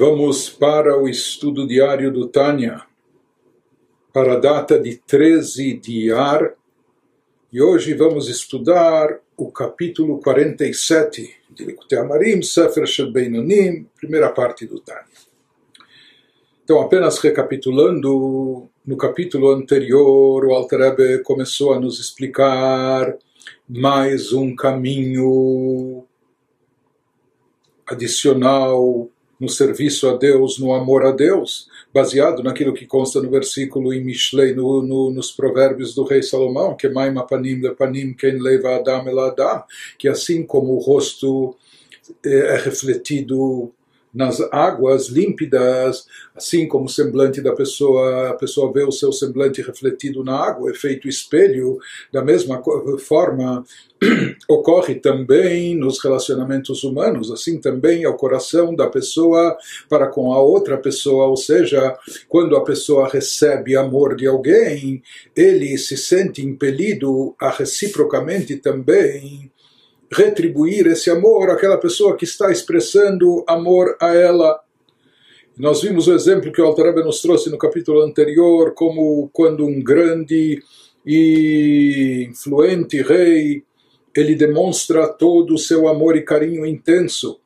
[0.00, 2.82] Vamos para o estudo diário do Tânia,
[4.12, 6.54] para a data de 13 de Ar,
[7.52, 14.66] e hoje vamos estudar o capítulo 47 de Likutei Amarim, Sefer Shel Beinonim, primeira parte
[14.66, 15.02] do Tânia.
[16.62, 23.16] Então, apenas recapitulando, no capítulo anterior, o Alter Rebbe começou a nos explicar
[23.68, 26.04] mais um caminho
[27.84, 33.92] adicional no serviço a Deus, no amor a Deus, baseado naquilo que consta no versículo
[33.92, 38.76] em Mishlei, no, no, nos provérbios do rei Salomão, que Maim Panim Panim Ken Leva
[38.76, 39.62] Adam El Adam,
[39.98, 41.56] que assim como o rosto
[42.24, 43.72] é, é refletido
[44.12, 49.62] nas águas límpidas, assim como o semblante da pessoa, a pessoa vê o seu semblante
[49.62, 51.78] refletido na água, efeito espelho,
[52.12, 52.62] da mesma
[52.98, 53.64] forma
[54.48, 59.56] ocorre também nos relacionamentos humanos, assim também é o coração da pessoa
[59.88, 61.96] para com a outra pessoa, ou seja,
[62.28, 65.02] quando a pessoa recebe amor de alguém,
[65.36, 69.50] ele se sente impelido a reciprocamente também
[70.10, 74.60] retribuir esse amor àquela pessoa que está expressando amor a ela.
[75.56, 79.82] Nós vimos o exemplo que o Altareba nos trouxe no capítulo anterior, como quando um
[79.82, 80.62] grande
[81.04, 83.62] e influente rei
[84.16, 87.40] ele demonstra todo o seu amor e carinho intenso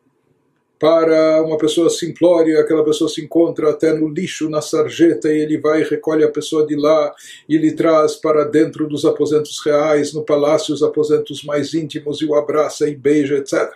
[0.83, 5.57] para uma pessoa simplória, aquela pessoa se encontra até no lixo, na sarjeta, e ele
[5.57, 7.15] vai e recolhe a pessoa de lá
[7.49, 12.27] e lhe traz para dentro dos aposentos reais, no palácio, os aposentos mais íntimos, e
[12.27, 13.71] o abraça e beija, etc.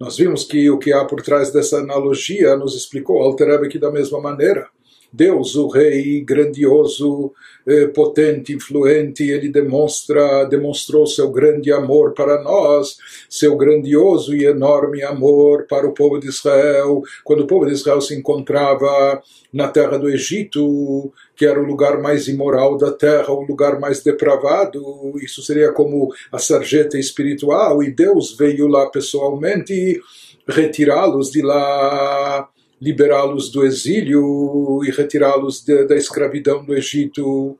[0.00, 3.90] Nós vimos que o que há por trás dessa analogia nos explicou Alter que da
[3.90, 4.66] mesma maneira.
[5.14, 7.32] Deus, o Rei grandioso,
[7.64, 12.96] eh, potente, influente, ele demonstra, demonstrou seu grande amor para nós,
[13.30, 18.00] seu grandioso e enorme amor para o povo de Israel, quando o povo de Israel
[18.00, 19.22] se encontrava
[19.52, 24.02] na terra do Egito, que era o lugar mais imoral da terra, o lugar mais
[24.02, 30.00] depravado, isso seria como a sarjeta espiritual, e Deus veio lá pessoalmente
[30.48, 32.48] retirá-los de lá
[32.84, 37.58] liberá-los do exílio e retirá-los da escravidão do Egito.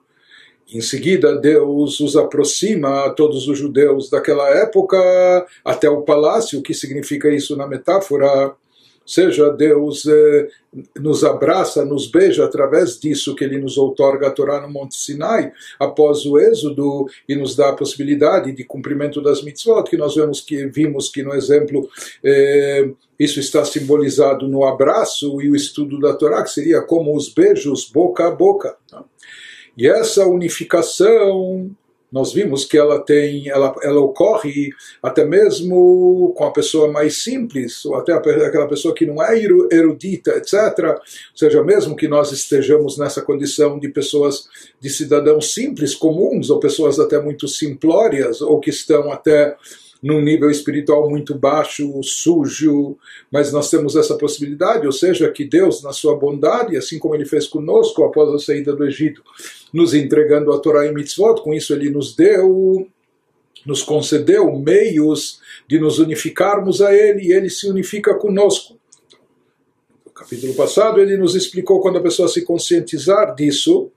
[0.71, 4.99] Em seguida, Deus os aproxima, todos os judeus daquela época,
[5.65, 8.55] até o palácio, o que significa isso na metáfora?
[9.07, 10.49] Seja, Deus eh,
[10.99, 15.53] nos abraça, nos beija através disso que Ele nos outorga a Torá no Monte Sinai,
[15.79, 20.41] após o êxodo, e nos dá a possibilidade de cumprimento das mitzvot, que nós vemos
[20.41, 21.89] que, vimos que no exemplo
[22.23, 27.29] eh, isso está simbolizado no abraço e o estudo da Torá, que seria como os
[27.29, 28.77] beijos boca a boca.
[29.77, 31.71] E essa unificação
[32.15, 34.71] nós vimos que ela tem, ela, ela ocorre
[35.03, 40.31] até mesmo com a pessoa mais simples, ou até aquela pessoa que não é erudita,
[40.37, 40.55] etc.
[40.91, 41.01] Ou
[41.35, 44.47] seja, mesmo que nós estejamos nessa condição de pessoas,
[44.81, 49.57] de cidadãos simples, comuns, ou pessoas até muito simplórias, ou que estão até
[50.05, 52.95] num nível espiritual muito baixo, sujo,
[53.33, 57.25] mas nós temos essa possibilidade, ou seja, que Deus, na sua bondade, assim como ele
[57.25, 59.23] fez conosco após a saída do Egito,
[59.73, 62.87] nos entregando a Torá e Mitzvot, com isso ele nos deu
[63.65, 68.79] nos concedeu meios de nos unificarmos a Ele e Ele se unifica conosco.
[70.05, 73.91] No capítulo passado ele nos explicou quando a pessoa se conscientizar disso,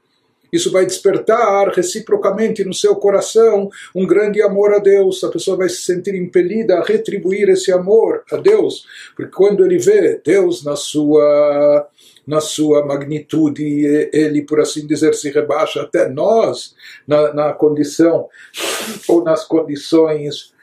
[0.52, 5.24] isso vai despertar reciprocamente no seu coração um grande amor a Deus.
[5.24, 8.86] A pessoa vai se sentir impelida a retribuir esse amor a Deus,
[9.16, 11.88] porque quando ele vê Deus na sua
[12.26, 13.64] na sua magnitude,
[14.12, 16.76] ele, por assim dizer, se rebaixa até nós
[17.08, 18.28] na, na condição
[19.08, 20.54] ou nas condições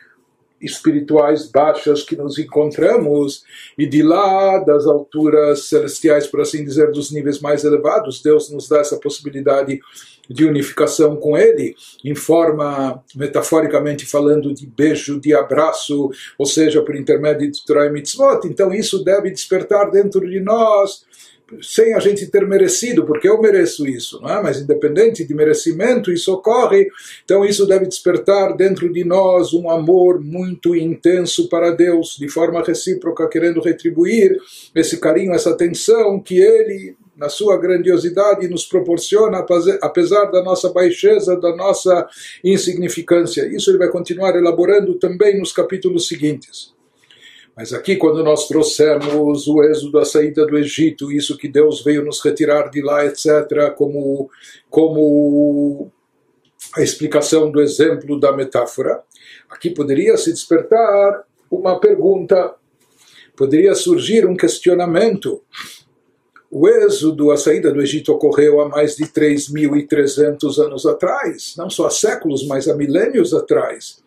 [0.65, 3.45] espirituais baixas que nos encontramos
[3.79, 8.69] e de lá das alturas celestiais, por assim dizer, dos níveis mais elevados, Deus nos
[8.69, 9.81] dá essa possibilidade
[10.29, 16.97] de unificação com Ele, em forma, metaforicamente falando, de beijo, de abraço, ou seja, por
[16.97, 18.47] intermédio de Torah e Mitzvot.
[18.47, 21.05] Então isso deve despertar dentro de nós
[21.63, 24.43] sem a gente ter merecido, porque eu mereço isso, não é?
[24.43, 26.89] mas independente de merecimento, isso ocorre,
[27.25, 32.63] então isso deve despertar dentro de nós um amor muito intenso para Deus, de forma
[32.63, 34.37] recíproca, querendo retribuir
[34.75, 39.45] esse carinho, essa atenção que Ele, na sua grandiosidade, nos proporciona,
[39.81, 42.09] apesar da nossa baixeza, da nossa
[42.43, 43.47] insignificância.
[43.47, 46.74] Isso ele vai continuar elaborando também nos capítulos seguintes.
[47.57, 52.05] Mas aqui, quando nós trouxemos o êxodo, a saída do Egito, isso que Deus veio
[52.05, 54.29] nos retirar de lá, etc., como,
[54.69, 55.91] como
[56.77, 59.03] a explicação do exemplo da metáfora,
[59.49, 62.55] aqui poderia se despertar uma pergunta.
[63.37, 65.43] poderia surgir um questionamento.
[66.51, 71.87] O êxodo, a saída do Egito ocorreu há mais de 3.300 anos atrás, não só
[71.87, 74.04] há séculos, mas há milênios atrás.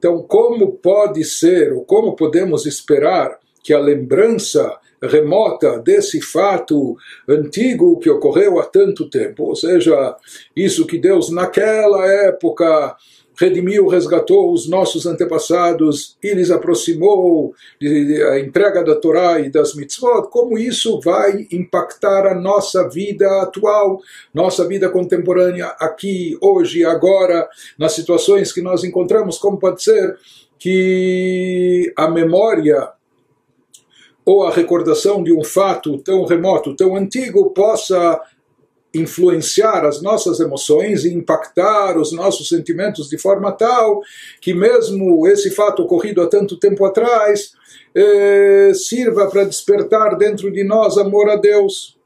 [0.00, 6.96] Então, como pode ser, ou como podemos esperar que a lembrança remota desse fato
[7.28, 10.16] antigo que ocorreu há tanto tempo, ou seja,
[10.56, 12.96] isso que Deus naquela época
[13.40, 20.28] redimiu, resgatou os nossos antepassados e lhes aproximou da entrega da Torá e das mitzvot,
[20.30, 23.98] como isso vai impactar a nossa vida atual,
[24.34, 27.48] nossa vida contemporânea, aqui, hoje, agora,
[27.78, 30.18] nas situações que nós encontramos, como pode ser
[30.58, 32.90] que a memória
[34.24, 38.20] ou a recordação de um fato tão remoto, tão antigo, possa
[38.92, 44.02] influenciar as nossas emoções e impactar os nossos sentimentos de forma tal
[44.40, 47.52] que mesmo esse fato ocorrido há tanto tempo atrás
[47.94, 51.99] eh, sirva para despertar dentro de nós amor a Deus.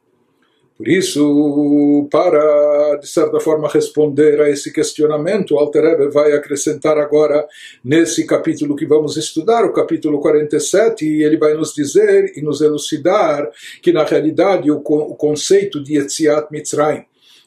[0.76, 7.46] Por isso, para, de certa forma, responder a esse questionamento, Alter vai acrescentar agora,
[7.84, 12.60] nesse capítulo que vamos estudar, o capítulo 47, e ele vai nos dizer e nos
[12.60, 13.48] elucidar
[13.80, 17.04] que, na realidade, o, o conceito de Etziat Mitzrayim,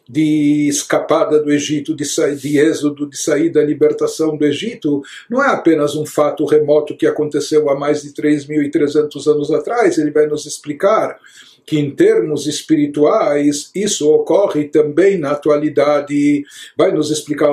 [0.10, 2.06] de escapada do Egito, de,
[2.38, 7.70] de êxodo, de saída, libertação do Egito, não é apenas um fato remoto que aconteceu
[7.70, 11.20] há mais de 3.300 anos atrás, ele vai nos explicar
[11.68, 16.46] que em termos espirituais isso ocorre também na atualidade.
[16.78, 17.52] Vai nos explicar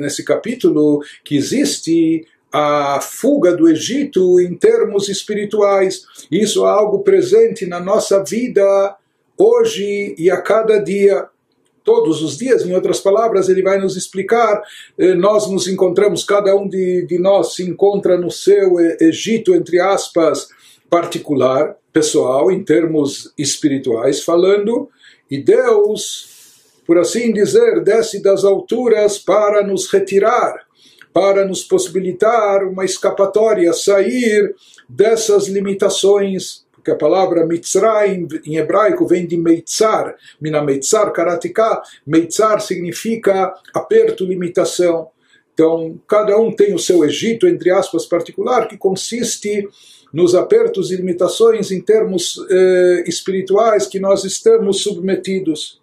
[0.00, 6.04] nesse capítulo que existe a fuga do Egito em termos espirituais.
[6.30, 8.96] Isso é algo presente na nossa vida
[9.38, 11.26] hoje e a cada dia.
[11.84, 14.62] Todos os dias, em outras palavras, ele vai nos explicar.
[14.98, 19.54] Eh, nós nos encontramos, cada um de, de nós se encontra no seu eh, Egito,
[19.54, 20.48] entre aspas,
[20.94, 24.88] particular, pessoal, em termos espirituais falando,
[25.28, 30.54] e Deus, por assim dizer, desce das alturas para nos retirar,
[31.12, 34.54] para nos possibilitar uma escapatória, sair
[34.88, 42.60] dessas limitações porque a palavra Mitzrayim em hebraico vem de Meitzar, Mina Meitzar Karatika, Meitzar
[42.60, 45.08] significa aperto, limitação.
[45.54, 49.66] Então, cada um tem o seu Egito, entre aspas, particular, que consiste
[50.14, 55.82] nos apertos e limitações em termos eh, espirituais que nós estamos submetidos.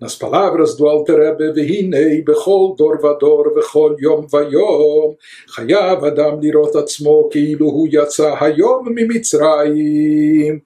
[0.00, 5.14] Nas palavras do Alter Rebbe, bechol dor vador vechol yom vayom,
[5.56, 10.60] Hayav adam lirot atzmo keilu hu yatsa hayom mimitzrayim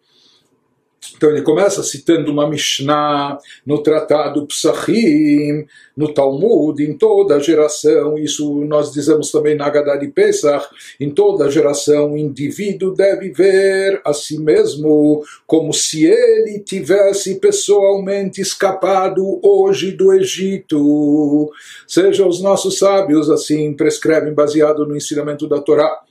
[1.17, 5.67] então ele começa citando uma Mishnah no tratado Psachim,
[5.97, 10.67] no Talmud, em toda geração, isso nós dizemos também na Haggadah de Pesach,
[10.99, 18.41] em toda geração o indivíduo deve ver a si mesmo como se ele tivesse pessoalmente
[18.41, 21.51] escapado hoje do Egito.
[21.87, 26.04] Seja os nossos sábios assim prescrevem baseado no ensinamento da Torá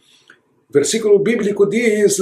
[0.74, 2.18] versículo bíblico diz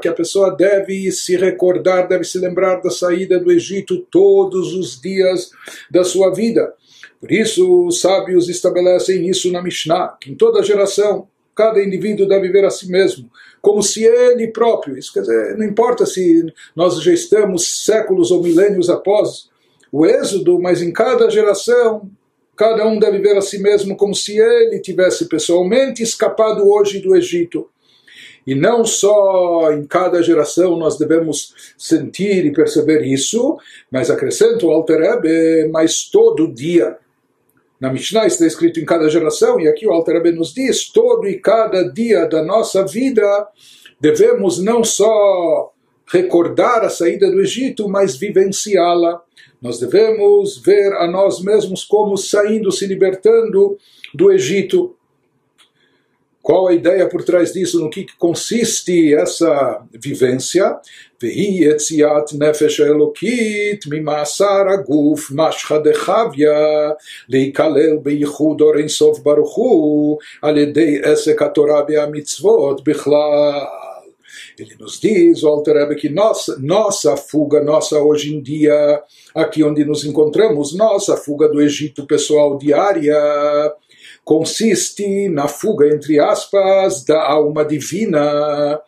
[0.00, 5.00] que a pessoa deve se recordar, deve se lembrar da saída do Egito todos os
[5.00, 5.50] dias
[5.90, 6.72] da sua vida.
[7.20, 12.48] Por isso, os sábios estabelecem isso na Mishnah, que em toda geração, cada indivíduo deve
[12.48, 13.28] ver a si mesmo,
[13.60, 18.42] como se ele próprio, isso quer dizer, não importa se nós já estamos séculos ou
[18.42, 19.50] milênios após
[19.92, 22.08] o êxodo, mas em cada geração
[22.60, 27.16] Cada um deve ver a si mesmo como se ele tivesse pessoalmente escapado hoje do
[27.16, 27.70] Egito.
[28.46, 33.56] E não só em cada geração nós devemos sentir e perceber isso,
[33.90, 36.98] mas acrescento Alter Ebe, mas todo dia.
[37.80, 41.26] Na Mishnah está escrito em cada geração, e aqui o Alter Ebe nos diz, todo
[41.26, 43.48] e cada dia da nossa vida
[43.98, 45.72] devemos não só
[46.12, 49.22] recordar a saída do Egito, mas vivenciá-la.
[49.60, 53.76] Nós devemos ver a nós mesmos como saindo, se libertando
[54.14, 54.96] do Egito.
[56.42, 57.78] Qual a ideia por trás disso?
[57.78, 60.80] No que consiste essa vivência?
[61.22, 66.96] nefesh elokit mimasar aguf mashchadechavya
[67.28, 70.18] leikalel beichud orensof baruchu
[74.60, 79.02] ele nos diz, o Alter que nossa, nossa fuga, nossa hoje em dia,
[79.34, 83.14] aqui onde nos encontramos, nossa fuga do Egito pessoal diária,
[84.24, 88.80] consiste na fuga, entre aspas, da alma divina,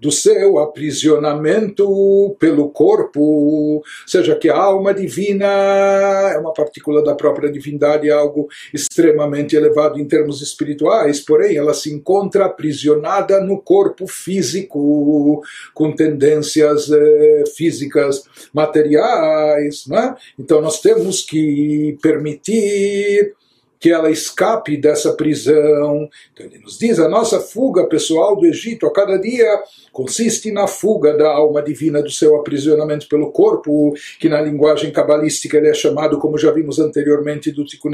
[0.00, 7.14] do seu aprisionamento pelo corpo, ou seja, que a alma divina é uma partícula da
[7.14, 13.60] própria divindade, é algo extremamente elevado em termos espirituais, porém ela se encontra aprisionada no
[13.60, 15.42] corpo físico,
[15.74, 19.84] com tendências eh, físicas materiais.
[19.86, 20.14] Né?
[20.38, 23.34] Então nós temos que permitir
[23.80, 26.08] que ela escape dessa prisão.
[26.32, 30.66] Então ele nos diz: a nossa fuga pessoal do Egito a cada dia consiste na
[30.66, 35.74] fuga da alma divina do seu aprisionamento pelo corpo, que na linguagem cabalística ele é
[35.74, 37.88] chamado, como já vimos anteriormente do Tikkun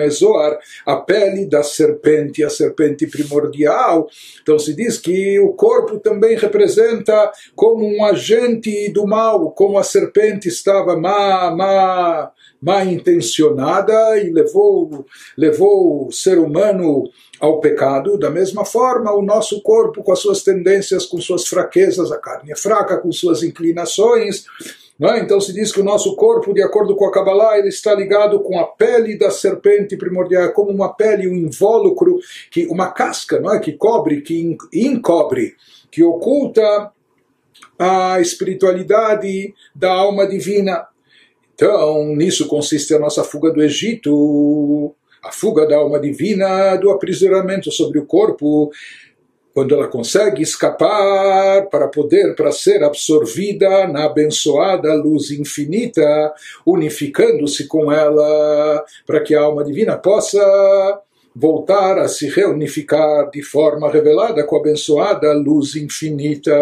[0.87, 4.09] a pele da serpente, a serpente primordial.
[4.43, 9.83] Então se diz que o corpo também representa como um agente do mal, como a
[9.83, 12.31] serpente estava má, má
[12.65, 15.05] mal intencionada e levou,
[15.37, 17.05] levou o ser humano
[17.39, 18.19] ao pecado.
[18.19, 22.53] Da mesma forma, o nosso corpo, com as suas tendências, com suas fraquezas, a carne
[22.53, 24.45] é fraca, com suas inclinações.
[25.01, 25.19] É?
[25.19, 28.41] Então se diz que o nosso corpo, de acordo com a Kabbalah, ele está ligado
[28.41, 32.19] com a pele da serpente primordial, como uma pele, um invólucro,
[32.51, 33.59] que, uma casca não é?
[33.59, 35.57] que cobre, que encobre,
[35.91, 36.93] que oculta
[37.77, 40.87] a espiritualidade da alma divina.
[41.55, 47.71] Então, nisso consiste a nossa fuga do Egito, a fuga da alma divina do aprisionamento
[47.71, 48.71] sobre o corpo,
[49.55, 56.35] quando ela consegue escapar para poder, para ser absorvida na abençoada luz infinita,
[56.67, 61.01] unificando-se com ela, para que a alma divina possa
[61.35, 66.53] voltar a se reunificar de forma revelada com a abençoada luz infinita.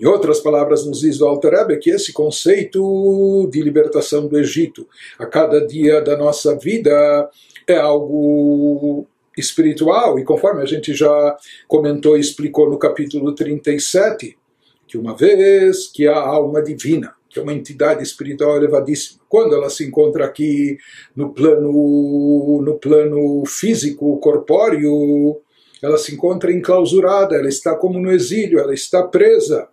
[0.00, 4.86] Em outras palavras, nos diz o Alter Rebbe que esse conceito de libertação do Egito
[5.18, 7.28] a cada dia da nossa vida
[7.66, 11.36] é algo espiritual, e conforme a gente já
[11.66, 14.38] comentou e explicou no capítulo 37,
[14.86, 19.68] que uma vez que a alma divina, que é uma entidade espiritual elevadíssima, quando ela
[19.68, 20.78] se encontra aqui
[21.14, 25.40] no plano, no plano físico, corpóreo,
[25.82, 29.68] ela se encontra enclausurada, ela está como no exílio, ela está presa.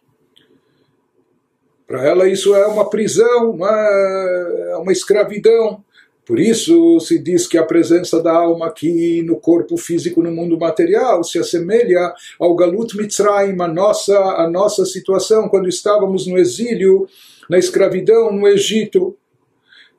[1.88, 5.84] Para ela isso é uma prisão, uma, é uma escravidão.
[6.26, 10.58] Por isso se diz que a presença da alma aqui no corpo físico, no mundo
[10.58, 17.08] material, se assemelha ao Galut Mitzrayim, a nossa, a nossa situação quando estávamos no exílio,
[17.48, 19.16] na escravidão no Egito.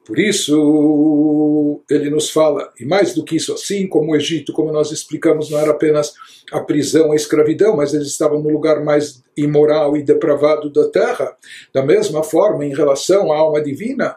[0.06, 4.70] Por isso, ele nos fala, e mais do que isso, assim como o Egito, como
[4.70, 6.14] nós explicamos, não era apenas
[6.52, 11.36] a prisão, a escravidão, mas eles estavam no lugar mais imoral e depravado da terra.
[11.74, 14.16] Da mesma forma, em relação à alma divina,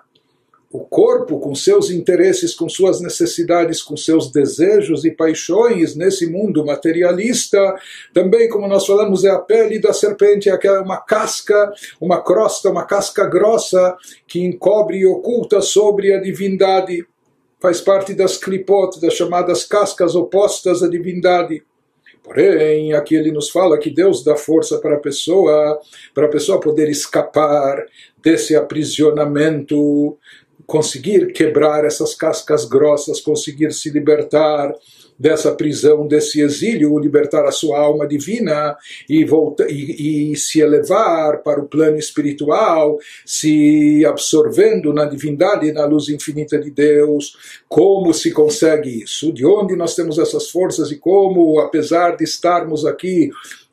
[0.72, 6.64] o corpo, com seus interesses, com suas necessidades, com seus desejos e paixões nesse mundo
[6.64, 7.60] materialista,
[8.14, 12.86] também, como nós falamos, é a pele da serpente, é uma casca, uma crosta, uma
[12.86, 13.98] casca grossa
[14.28, 17.04] que encobre e oculta sobre a divindade.
[17.60, 21.64] Faz parte das clipot, das chamadas cascas opostas à divindade.
[22.24, 25.80] Porém, aqui ele nos fala que Deus dá força para a pessoa,
[26.14, 27.84] para a pessoa poder escapar
[28.22, 30.18] desse aprisionamento,
[30.70, 34.72] conseguir quebrar essas cascas grossas, conseguir se libertar
[35.18, 38.78] dessa prisão, desse exílio, libertar a sua alma divina
[39.10, 45.74] e, voltar, e, e, se elevar para o plano espiritual, se absorvendo na divindade e
[45.74, 47.36] na luz infinita de Deus.
[47.68, 49.34] Como se consegue isso?
[49.34, 53.30] De onde nós temos essas forças e como, apesar de estarmos aqui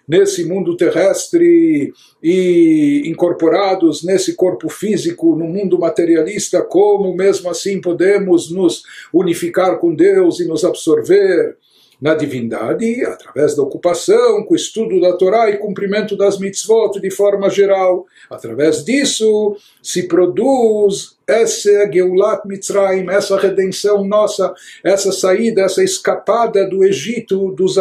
[0.09, 8.51] nesse mundo terrestre e incorporados nesse corpo físico, no mundo materialista, como mesmo assim podemos
[8.51, 8.83] nos
[9.13, 11.57] unificar com Deus e nos absorver
[12.01, 17.11] na divindade, através da ocupação, com o estudo da Torá e cumprimento das mitzvot de
[17.11, 18.07] forma geral.
[18.29, 26.85] Através disso se produz essa Geulat Mitzrayim, essa redenção nossa, essa saída, essa escapada do
[26.85, 27.77] Egito, dos,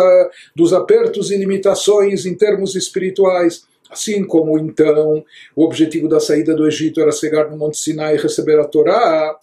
[0.56, 3.66] dos apertos e limitações em termos espirituais.
[3.90, 5.24] Assim como então
[5.56, 9.38] o objetivo da saída do Egito era chegar no Monte Sinai e receber a Torá,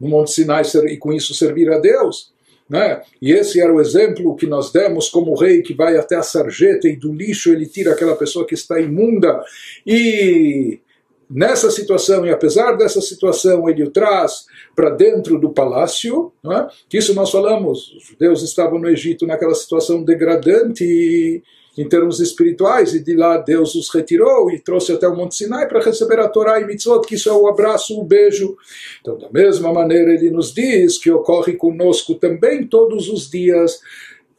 [0.00, 2.32] no Monte Sinai e com isso servir a Deus.
[2.68, 3.00] Né?
[3.20, 6.86] E esse era o exemplo que nós demos como rei que vai até a sarjeta
[6.86, 9.42] e do lixo ele tira aquela pessoa que está imunda
[9.86, 10.78] e
[11.30, 16.66] nessa situação, e apesar dessa situação, ele o traz para dentro do palácio, é?
[16.88, 21.42] que isso nós falamos, os judeus estavam no Egito naquela situação degradante
[21.78, 25.68] em termos espirituais, e de lá Deus os retirou e trouxe até o Monte Sinai
[25.68, 28.56] para receber a Torá e Mitzvot, que isso é o abraço, o beijo.
[29.00, 33.80] Então, da mesma maneira, ele nos diz que ocorre conosco também todos os dias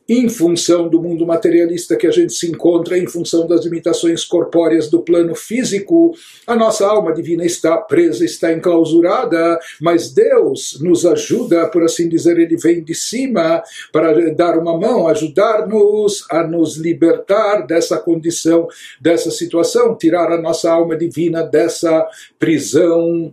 [0.09, 4.89] em função do mundo materialista que a gente se encontra, em função das limitações corpóreas
[4.89, 6.15] do plano físico,
[6.47, 12.39] a nossa alma divina está presa, está enclausurada, mas Deus nos ajuda, por assim dizer,
[12.39, 13.61] ele vem de cima
[13.91, 18.67] para dar uma mão, ajudar-nos a nos libertar dessa condição,
[18.99, 22.07] dessa situação, tirar a nossa alma divina dessa
[22.39, 23.31] prisão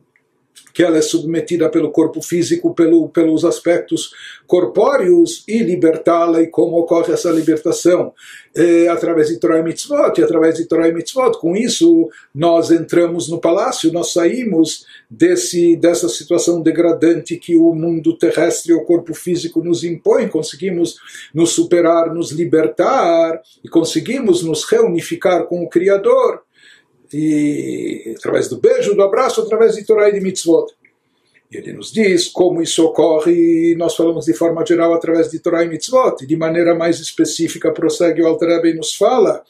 [0.76, 4.10] que ela é submetida pelo corpo físico, pelo, pelos aspectos
[4.46, 6.42] corpóreos e libertá-la.
[6.42, 8.12] E como ocorre essa libertação?
[8.54, 11.38] É, através de Torah e Mitzvot, e através de Torah e Mitzvot.
[11.40, 18.14] Com isso, nós entramos no palácio, nós saímos desse, dessa situação degradante que o mundo
[18.18, 20.96] terrestre, o corpo físico nos impõe, conseguimos
[21.32, 26.42] nos superar, nos libertar e conseguimos nos reunificar com o Criador
[27.12, 30.66] e através do beijo, do abraço, através de Torah e de mitzvot.
[31.48, 35.38] E ele nos diz como isso ocorre, e nós falamos de forma geral através de
[35.38, 39.44] Torah e Mitzvot, e de maneira mais específica prossegue o Alter Rebbe e nos fala,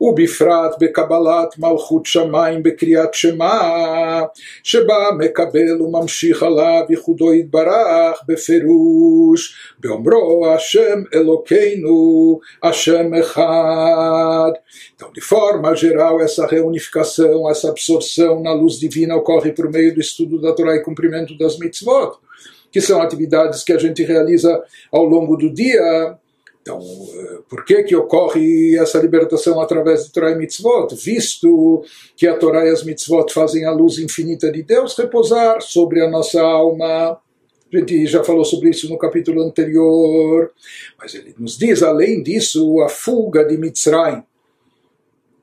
[0.00, 4.30] o Bifrat bekabalat malchut shamayim bekriat shema,
[4.62, 14.54] sheba mekabel umamshich alav yichudo yitbarach beferush, beomro Hashem Elokeinu, Hashem Echad.
[14.94, 20.00] Então, de forma geral, essa reunificação, essa absorção na luz divina ocorre por meio do
[20.00, 22.18] estudo da Torá e cumprimento das mitzvot,
[22.70, 26.16] que são atividades que a gente realiza ao longo do dia.
[26.62, 30.94] Então, eh, por que, que ocorre essa libertação através de Torá e mitzvot?
[30.94, 31.84] Visto
[32.16, 36.08] que a Torá e as mitzvot fazem a luz infinita de Deus repousar sobre a
[36.08, 37.18] nossa alma.
[37.72, 40.52] A gente já falou sobre isso no capítulo anterior,
[40.98, 44.22] mas ele nos diz, além disso, a fuga de Mitzrayim,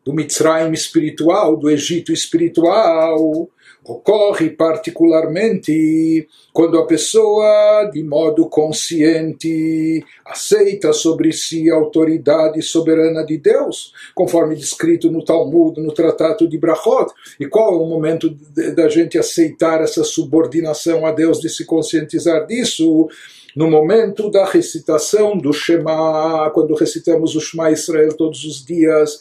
[0.05, 3.49] do Mitzrayim espiritual, do Egito espiritual,
[3.89, 13.37] ocorre particularmente quando a pessoa, de modo consciente, aceita sobre si a autoridade soberana de
[13.39, 17.11] Deus, conforme descrito no Talmud, no Tratado de Brachot.
[17.39, 18.29] E qual é o momento
[18.75, 23.07] da gente aceitar essa subordinação a Deus, de se conscientizar disso?
[23.55, 29.19] no momento da recitação do Shema, quando recitamos o Shema Israel todos os dias,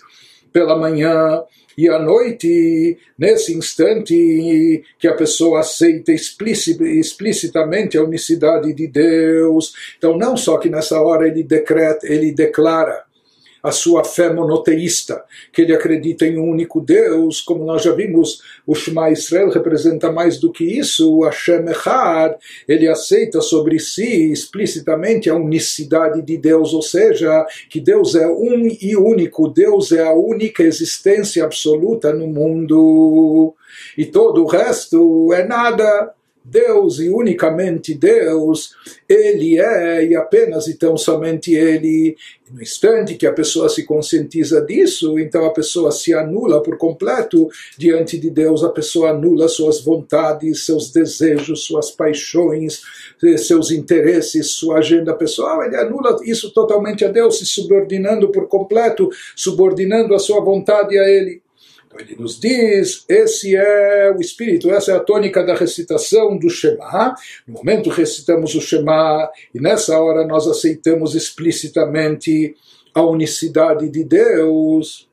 [0.52, 1.42] pela manhã
[1.78, 9.72] e à noite, nesse instante que a pessoa aceita explicitamente a unicidade de Deus.
[9.96, 13.04] Então, não só que nessa hora ele decreta, ele declara
[13.62, 18.40] a sua fé monoteísta, que ele acredita em um único Deus, como nós já vimos,
[18.66, 24.32] o Shema Israel representa mais do que isso, o Hashem Echad, ele aceita sobre si
[24.32, 30.02] explicitamente a unicidade de Deus, ou seja, que Deus é um e único, Deus é
[30.02, 33.54] a única existência absoluta no mundo,
[33.96, 36.14] e todo o resto é nada.
[36.50, 38.74] Deus e unicamente Deus,
[39.08, 42.16] Ele é e apenas e tão somente Ele.
[42.50, 47.46] No instante que a pessoa se conscientiza disso, então a pessoa se anula por completo
[47.76, 52.80] diante de Deus, a pessoa anula suas vontades, seus desejos, suas paixões,
[53.36, 59.10] seus interesses, sua agenda pessoal, ele anula isso totalmente a Deus, se subordinando por completo,
[59.36, 61.42] subordinando a sua vontade a Ele.
[61.98, 67.14] Ele nos diz, esse é o espírito, essa é a tônica da recitação do Shema.
[67.46, 72.54] No momento recitamos o Shema e nessa hora nós aceitamos explicitamente
[72.94, 75.08] a unicidade de Deus.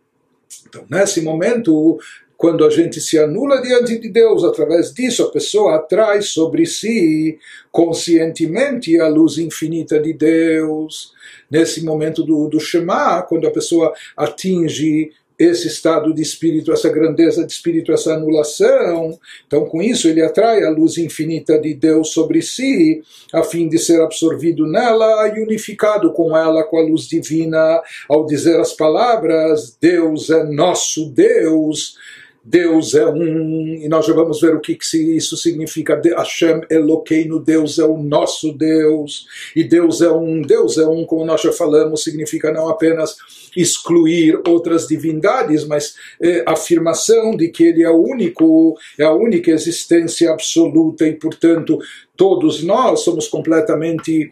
[0.67, 1.98] Então, nesse momento,
[2.38, 7.39] quando a gente se anula diante de Deus, através disso a pessoa atrai sobre si
[7.71, 11.13] conscientemente a luz infinita de Deus.
[11.50, 17.45] Nesse momento do, do Shema, quando a pessoa atinge esse estado de espírito, essa grandeza
[17.45, 19.17] de espírito, essa anulação.
[19.45, 23.02] Então, com isso, ele atrai a luz infinita de Deus sobre si,
[23.34, 28.26] a fim de ser absorvido nela e unificado com ela, com a luz divina, ao
[28.26, 31.95] dizer as palavras: Deus é nosso Deus.
[32.47, 35.99] Deus é um, e nós já vamos ver o que, que isso significa.
[36.15, 41.25] Hashem Eloqueino, Deus é o nosso Deus, e Deus é um, Deus é um, como
[41.25, 43.17] nós já falamos, significa não apenas
[43.58, 49.49] excluir outras divindades, mas é, afirmação de que Ele é o único, é a única
[49.49, 51.79] existência absoluta, e portanto
[52.15, 54.31] todos nós somos completamente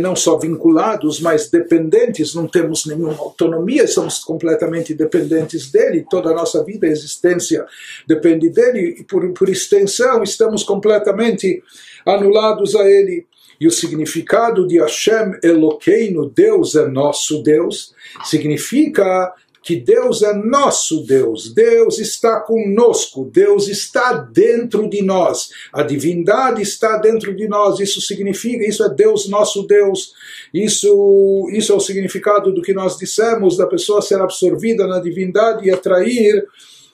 [0.00, 6.34] não só vinculados, mas dependentes, não temos nenhuma autonomia, somos completamente dependentes dele, toda a
[6.34, 7.64] nossa vida, existência
[8.06, 11.62] depende dele, e por, por extensão estamos completamente
[12.06, 13.26] anulados a ele.
[13.60, 17.94] E o significado de Hashem Eloqueino, Deus é nosso Deus,
[18.24, 19.32] significa
[19.64, 26.60] que Deus é nosso Deus, Deus está conosco, Deus está dentro de nós, a divindade
[26.60, 30.12] está dentro de nós, isso significa, isso é Deus nosso Deus,
[30.52, 35.66] isso, isso é o significado do que nós dissemos, da pessoa ser absorvida na divindade
[35.66, 36.46] e atrair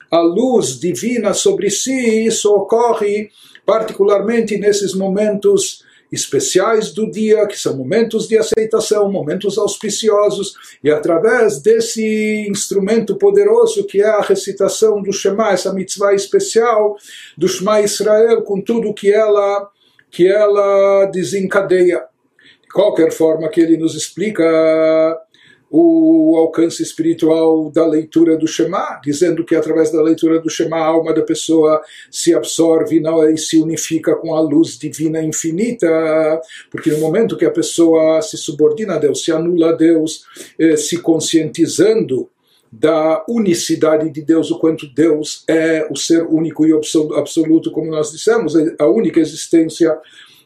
[0.09, 3.31] a luz divina sobre si, isso ocorre
[3.65, 11.61] particularmente nesses momentos especiais do dia, que são momentos de aceitação, momentos auspiciosos, e através
[11.61, 16.97] desse instrumento poderoso que é a recitação do Shema, essa mitzvah especial
[17.37, 19.69] do Shema Israel, com tudo que ela,
[20.09, 22.03] que ela desencadeia.
[22.61, 24.43] De qualquer forma que ele nos explica
[25.73, 30.85] o alcance espiritual da leitura do Shema, dizendo que através da leitura do Shema a
[30.85, 31.81] alma da pessoa
[32.11, 33.01] se absorve
[33.33, 35.87] e se unifica com a luz divina infinita,
[36.69, 40.25] porque no momento que a pessoa se subordina a Deus, se anula a Deus,
[40.59, 42.29] eh, se conscientizando
[42.69, 48.11] da unicidade de Deus, o quanto Deus é o ser único e absoluto, como nós
[48.11, 49.97] dissemos, a única existência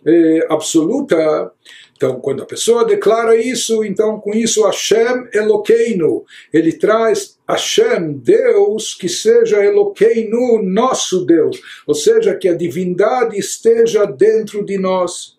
[0.05, 1.51] eh, absoluta,
[1.95, 8.93] então, quando a pessoa declara isso, então com isso Hashem Eloqueinu, ele traz Hashem, Deus,
[8.93, 15.37] que seja Eloqueinu, nosso Deus, ou seja, que a divindade esteja dentro de nós.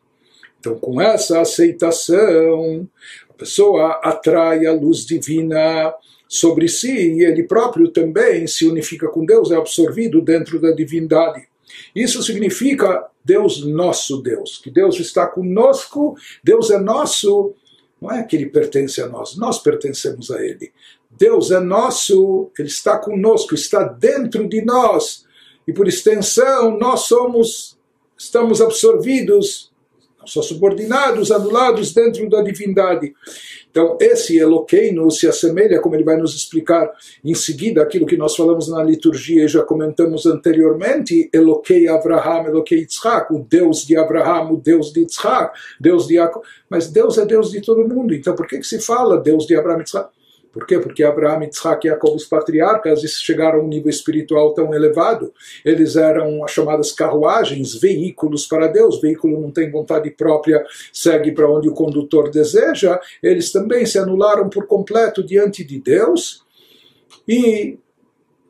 [0.59, 2.89] Então, com essa aceitação,
[3.29, 5.95] a pessoa atrai a luz divina
[6.27, 11.47] sobre si e ele próprio também se unifica com Deus, é absorvido dentro da divindade.
[11.95, 17.55] Isso significa Deus nosso Deus, que Deus está conosco, Deus é nosso,
[18.01, 20.73] não é que ele pertence a nós, nós pertencemos a ele.
[21.11, 25.25] Deus é nosso, ele está conosco, está dentro de nós,
[25.67, 27.77] e por extensão nós somos,
[28.17, 29.73] estamos absorvidos,
[30.27, 33.15] só subordinados, anulados dentro da divindade.
[33.71, 36.91] Então, esse Eloqueino se assemelha, como ele vai nos explicar
[37.23, 42.79] em seguida, aquilo que nós falamos na liturgia e já comentamos anteriormente, Eloquei Abraham, Eloquei
[42.79, 46.43] Yitzhak, o Deus de Abraham, o Deus de Yitzhak, Deus de Jacob.
[46.71, 49.55] Mas Deus é Deus de todo mundo, então por que, que se fala Deus de
[49.55, 50.16] Abraham e Yitzhak?
[50.57, 50.79] Por quê?
[50.79, 55.31] Porque Abraão, Isaac e Jacob, os patriarcas, chegaram a um nível espiritual tão elevado.
[55.63, 58.97] Eles eram as chamadas carruagens, veículos para Deus.
[58.97, 62.99] O veículo não tem vontade própria, segue para onde o condutor deseja.
[63.23, 66.43] Eles também se anularam por completo diante de Deus
[67.29, 67.79] e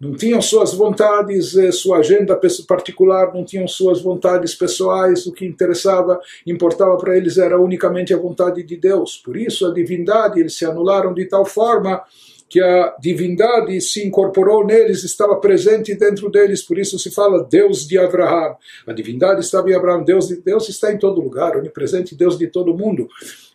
[0.00, 5.46] não tinham suas vontades, eh, sua agenda particular, não tinham suas vontades pessoais, o que
[5.46, 9.16] interessava, importava para eles era unicamente a vontade de Deus.
[9.16, 12.02] Por isso a divindade, eles se anularam de tal forma
[12.48, 17.86] que a divindade se incorporou neles, estava presente dentro deles, por isso se fala Deus
[17.86, 18.56] de Abraão.
[18.86, 22.76] A divindade estava em Abraão, Deus, Deus está em todo lugar, onipresente Deus de todo
[22.76, 23.08] mundo.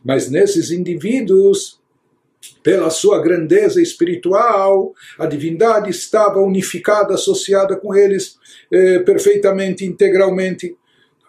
[0.03, 1.79] Mas nesses indivíduos,
[2.63, 8.37] pela sua grandeza espiritual, a divindade estava unificada, associada com eles
[8.71, 10.75] eh, perfeitamente, integralmente.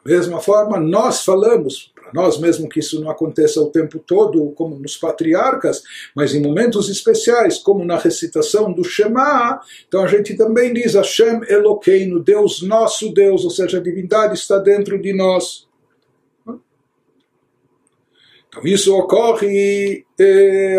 [0.05, 4.51] Da mesma forma, nós falamos, para nós mesmo que isso não aconteça o tempo todo,
[4.53, 5.83] como nos patriarcas,
[6.15, 11.43] mas em momentos especiais, como na recitação do Shema, então a gente também diz Hashem
[11.49, 15.67] Eloqueino, Deus nosso Deus, ou seja, a divindade está dentro de nós.
[18.49, 20.05] Então isso ocorre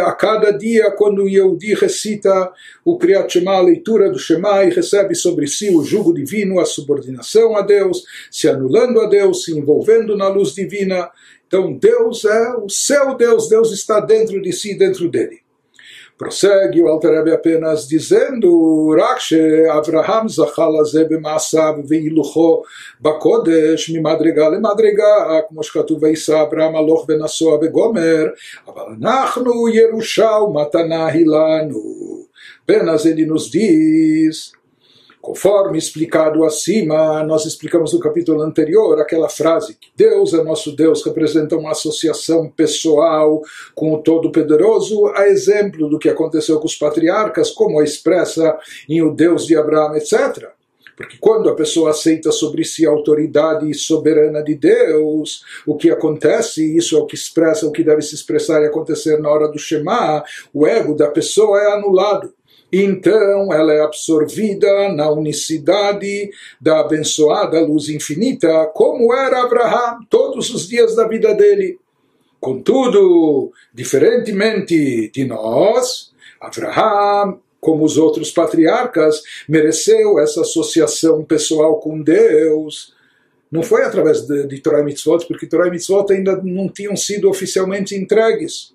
[0.06, 2.52] a cada dia quando o Yehudi recita
[2.84, 6.66] o Kriyat Shema, a leitura do Shema e recebe sobre si o jugo divino, a
[6.66, 11.10] subordinação a Deus, se anulando a Deus, se envolvendo na luz divina.
[11.48, 15.43] Então Deus é o seu Deus, Deus está dentro de si, dentro dele.
[16.19, 22.63] Prossegue o Alter apenas dizendo, Rakshe Avraham zachal הזה במעשיו והילוכו
[23.01, 28.27] בקודש ממדרגה למדרגה, כמו שכתוב וישא אברהם הלוך ונסוע וגומר,
[28.69, 32.09] אבל אנחנו ירושה ומתנה היא לנו.
[32.69, 34.53] Apenas ele nos diz
[35.24, 41.02] Conforme explicado acima, nós explicamos no capítulo anterior aquela frase que Deus é nosso Deus,
[41.02, 43.42] representa uma associação pessoal
[43.74, 48.60] com o Todo-Poderoso, a exemplo do que aconteceu com os patriarcas, como a expressa
[48.90, 50.50] em o Deus de Abraão, etc.
[50.98, 56.76] Porque quando a pessoa aceita sobre si a autoridade soberana de Deus, o que acontece,
[56.76, 59.58] isso é o que expressa, o que deve se expressar e acontecer na hora do
[59.58, 60.22] Shema,
[60.54, 62.34] o ego da pessoa é anulado
[62.76, 70.68] então ela é absorvida na unicidade da abençoada luz infinita, como era Abraham todos os
[70.68, 71.78] dias da vida dele.
[72.40, 82.96] Contudo, diferentemente de nós, Abraham, como os outros patriarcas, mereceu essa associação pessoal com Deus.
[83.52, 86.96] Não foi através de, de Torah e Mitzvot, porque Torah e Mitzvot ainda não tinham
[86.98, 88.73] sido oficialmente entregues.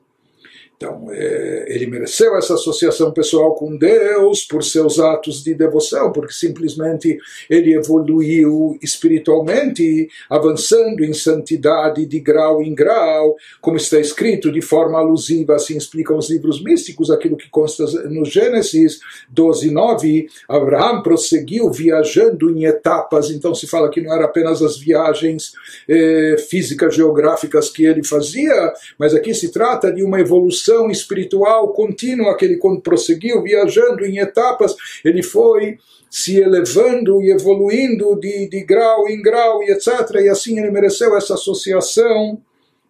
[0.78, 6.32] Então, é, ele mereceu essa associação pessoal com Deus por seus atos de devoção, porque
[6.32, 7.18] simplesmente
[7.50, 15.00] ele evoluiu espiritualmente, avançando em santidade de grau em grau, como está escrito de forma
[15.00, 20.28] alusiva, assim explicam os livros místicos, aquilo que consta no Gênesis 12, 9.
[20.48, 25.54] Abraão prosseguiu viajando em etapas, então se fala que não era apenas as viagens
[25.88, 31.72] eh, físicas, geográficas que ele fazia, mas aqui se trata de uma evolução evolução espiritual
[31.72, 35.78] contínua que ele prosseguiu viajando em etapas, ele foi
[36.10, 39.88] se elevando e evoluindo de, de grau em grau e etc.
[40.22, 42.40] E assim ele mereceu essa associação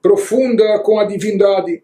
[0.03, 1.83] profunda com a divindade.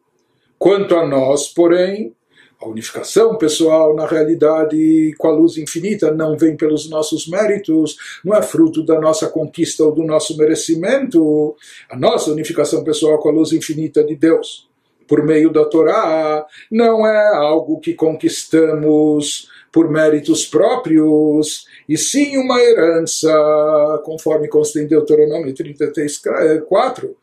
[0.58, 2.14] Quanto a nós, porém,
[2.60, 8.34] a unificação pessoal na realidade com a luz infinita não vem pelos nossos méritos, não
[8.34, 11.56] é fruto da nossa conquista ou do nosso merecimento.
[11.90, 14.68] A nossa unificação pessoal com a luz infinita de Deus
[15.06, 22.60] por meio da Torá, não é algo que conquistamos por méritos próprios, e sim uma
[22.60, 27.16] herança, conforme consta em Deuteronômio 34,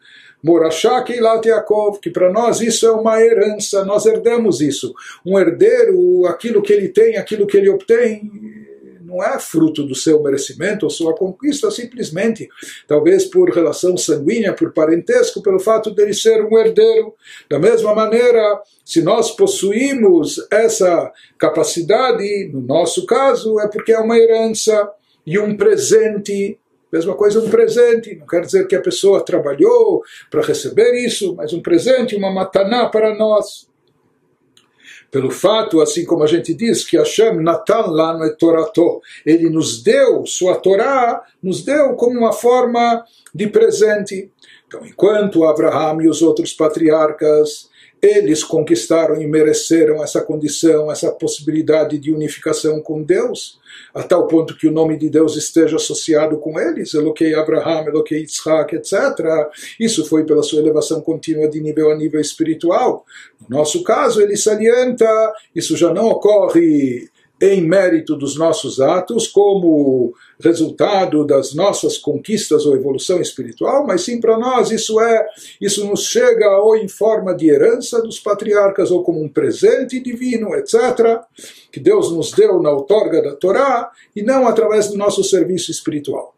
[0.44, 4.94] Morachá Keilat Yaakov, que para nós isso é uma herança, nós herdamos isso.
[5.26, 8.30] Um herdeiro, aquilo que ele tem, aquilo que ele obtém,
[9.12, 12.48] não é fruto do seu merecimento ou sua conquista, simplesmente,
[12.88, 17.14] talvez por relação sanguínea, por parentesco, pelo fato de ele ser um herdeiro.
[17.50, 24.18] Da mesma maneira, se nós possuímos essa capacidade, no nosso caso, é porque é uma
[24.18, 24.90] herança
[25.26, 26.58] e um presente.
[26.92, 31.54] Mesma coisa um presente, não quer dizer que a pessoa trabalhou para receber isso, mas
[31.54, 33.71] um presente, uma mataná para nós
[35.12, 39.84] pelo fato, assim como a gente diz, que Hashem Natan lá no Torato, ele nos
[39.84, 43.04] deu, sua Torá, nos deu como uma forma
[43.36, 44.32] de presente.
[44.66, 47.70] Então, enquanto Abraham e os outros patriarcas
[48.02, 53.60] eles conquistaram e mereceram essa condição, essa possibilidade de unificação com Deus,
[53.94, 58.22] a tal ponto que o nome de Deus esteja associado com eles, Eloquei Abraham, Eloquei
[58.22, 58.94] Yitzhak, etc.
[59.80, 63.06] Isso foi pela sua elevação contínua de nível a nível espiritual.
[63.48, 65.08] No nosso caso, ele salienta,
[65.56, 67.11] isso já não ocorre
[67.42, 74.20] em mérito dos nossos atos, como resultado das nossas conquistas ou evolução espiritual, mas sim
[74.20, 75.28] para nós isso é,
[75.60, 80.54] isso nos chega ou em forma de herança dos patriarcas ou como um presente divino,
[80.54, 81.20] etc.,
[81.72, 86.36] que Deus nos deu na outorga da Torá e não através do nosso serviço espiritual.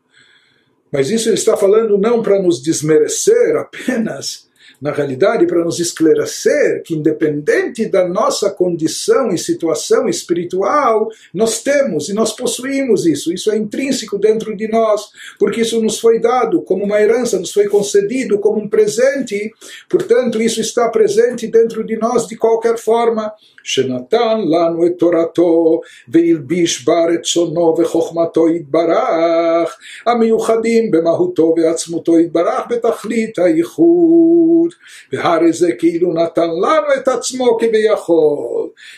[0.90, 4.48] Mas isso ele está falando não para nos desmerecer apenas
[4.83, 12.09] na realidade, para nos esclarecer que, independente da nossa condição e situação espiritual, nós temos
[12.09, 13.33] e nós possuímos isso.
[13.33, 17.53] Isso é intrínseco dentro de nós, porque isso nos foi dado como uma herança, nos
[17.53, 19.53] foi concedido como um presente.
[19.89, 23.33] Portanto, isso está presente dentro de nós de qualquer forma.
[23.69, 34.72] שנתן לנו את תורתו והלביש בה רצונו וחוכמתו יתברך, המיוחדים במהותו ועצמותו יתברך בתכלית הייחוד.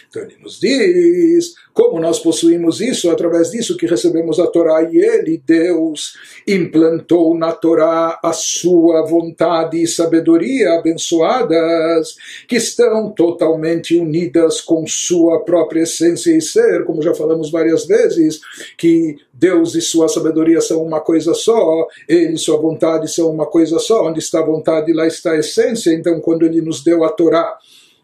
[0.09, 4.81] Então ele nos diz como nós possuímos isso, através disso que recebemos a Torá.
[4.89, 6.13] E ele, Deus,
[6.47, 12.15] implantou na Torá a sua vontade e sabedoria abençoadas,
[12.47, 18.39] que estão totalmente unidas com sua própria essência e ser, como já falamos várias vezes,
[18.77, 23.45] que Deus e sua sabedoria são uma coisa só, ele e sua vontade são uma
[23.45, 27.04] coisa só, onde está a vontade, lá está a essência, então quando ele nos deu
[27.04, 27.58] a Torá,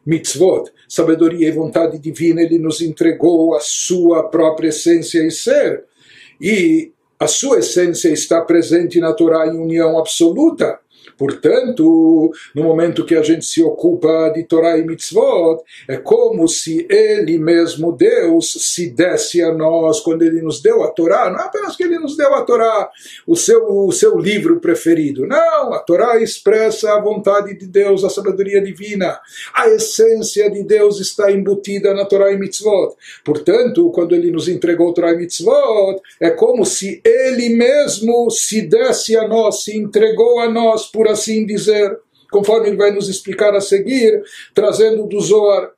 [0.05, 5.85] mitzvot, sabedoria e vontade divina, ele nos entregou a sua própria essência e ser.
[6.39, 10.79] E a sua essência está presente na Torá em união absoluta.
[11.21, 16.87] Portanto, no momento que a gente se ocupa de Torá e Mitzvot, é como se
[16.89, 21.29] Ele mesmo, Deus, se desse a nós quando Ele nos deu a Torá.
[21.29, 22.89] Não é apenas que Ele nos deu a Torá,
[23.27, 25.27] o seu, o seu livro preferido.
[25.27, 29.19] Não, a Torá expressa a vontade de Deus, a sabedoria divina.
[29.53, 32.95] A essência de Deus está embutida na Torá e Mitzvot.
[33.23, 39.15] Portanto, quando Ele nos entregou Torá e Mitzvot, é como se Ele mesmo se desse
[39.15, 41.97] a nós, se entregou a nós por assim dizer,
[42.31, 45.71] conforme ele vai nos explicar a seguir, trazendo do Zohar.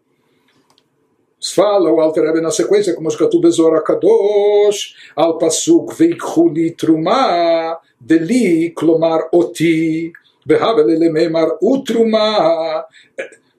[1.54, 8.70] Fala o Alter Rebbe na sequência, como os Katubezor Akadosh, Al Pasuk Veikhuni Truma, Deli
[8.70, 10.14] Klomar Oti,
[10.46, 12.86] Behabel Elememar Utruma.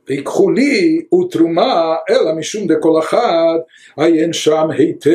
[0.10, 3.58] ויקחו לי ותרומה אלא משום דכל אחד
[3.98, 5.12] עיין שם היטב.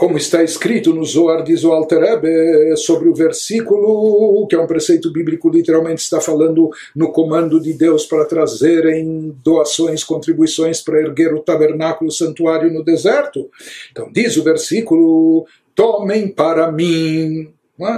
[0.00, 4.66] Como está escrito no Zohar, diz o Alter Rebbe, sobre o versículo, que é um
[4.66, 11.34] preceito bíblico, literalmente está falando no comando de Deus para trazerem doações, contribuições para erguer
[11.34, 13.50] o tabernáculo, o santuário no deserto.
[13.92, 17.52] Então diz o versículo, tomem para mim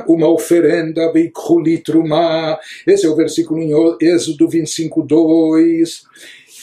[0.07, 1.11] uma oferenda,
[1.83, 2.57] trumá.
[2.85, 6.03] Esse é o versículo em Êxodo 25, 2.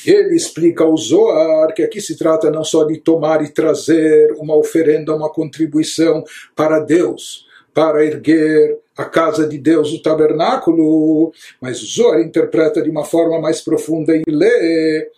[0.06, 4.54] Ele explica ao Zoar que aqui se trata não só de tomar e trazer uma
[4.54, 6.22] oferenda, uma contribuição
[6.54, 13.04] para Deus, para erguer a casa de Deus, o tabernáculo, mas Zoar interpreta de uma
[13.04, 15.08] forma mais profunda e lê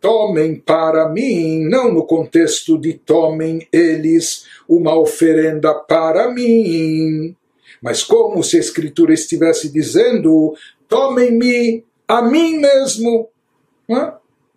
[0.00, 7.34] tomem para mim, não no contexto de tomem eles uma oferenda para mim,
[7.82, 10.54] mas como se a Escritura estivesse dizendo:
[10.88, 13.28] tomem-me a mim mesmo.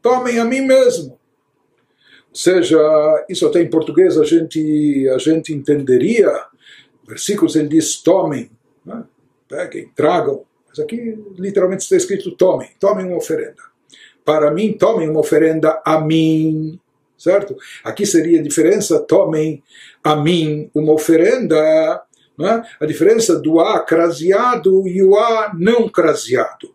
[0.01, 1.19] Tomem a mim mesmo.
[2.29, 2.79] Ou seja,
[3.29, 6.31] isso até em português a gente, a gente entenderia.
[7.07, 8.49] Versículos ele diz: tomem,
[9.47, 10.43] peguem, tragam.
[10.67, 13.61] Mas aqui literalmente está escrito: tomem, tomem uma oferenda.
[14.23, 16.79] Para mim, tomem uma oferenda a mim.
[17.17, 17.55] Certo?
[17.83, 19.61] Aqui seria a diferença: tomem
[20.03, 22.01] a mim uma oferenda
[22.47, 22.63] é?
[22.79, 26.73] a diferença do A craseado e o A não craseado.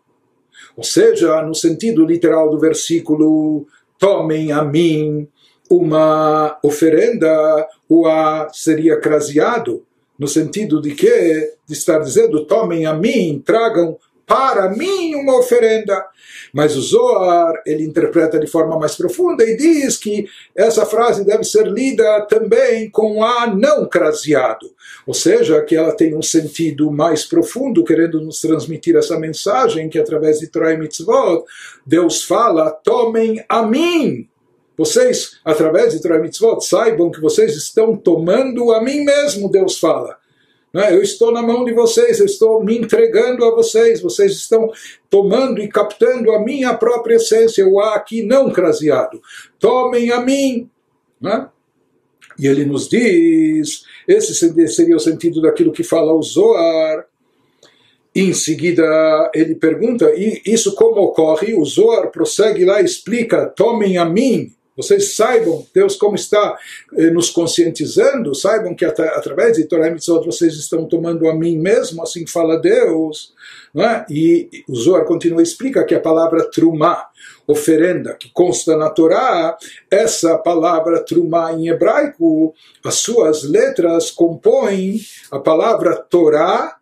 [0.75, 3.65] Ou seja, no sentido literal do versículo,
[3.97, 5.27] tomem a mim
[5.69, 9.83] uma oferenda, o A seria craseado,
[10.17, 16.05] no sentido de que, de estar dizendo, tomem a mim, tragam para mim uma oferenda.
[16.53, 21.43] Mas o Zohar, ele interpreta de forma mais profunda e diz que essa frase deve
[21.43, 24.69] ser lida também com a não craseado.
[25.05, 29.97] Ou seja, que ela tem um sentido mais profundo, querendo nos transmitir essa mensagem que
[29.97, 31.45] através de Torah Mitzvot,
[31.85, 34.27] Deus fala, tomem a mim.
[34.77, 40.16] Vocês, através de Torah Mitzvot, saibam que vocês estão tomando a mim mesmo, Deus fala.
[40.77, 40.93] Né?
[40.93, 44.71] Eu estou na mão de vocês, eu estou me entregando a vocês, vocês estão
[45.09, 49.19] tomando e captando a minha própria essência, o A aqui não craseado.
[49.57, 50.69] Tomem a mim.
[51.19, 51.49] Né?
[52.37, 54.35] E ele nos diz, esse
[54.67, 57.07] seria o sentido daquilo que fala o Zoar.
[58.13, 61.55] Em seguida, ele pergunta, e isso como ocorre?
[61.55, 66.55] O Zoar prossegue lá e explica, tomem a mim vocês saibam, Deus como está
[66.95, 71.35] eh, nos conscientizando, saibam que at através de Torah e Mitzvot vocês estão tomando a
[71.35, 73.33] mim mesmo, assim fala Deus.
[73.73, 74.05] Não é?
[74.09, 77.07] E o Zohar continua e explica que a palavra trumá,
[77.47, 79.57] oferenda, que consta na Torá,
[79.89, 84.99] essa palavra trumá em hebraico, as suas letras compõem
[85.31, 86.77] a palavra Torá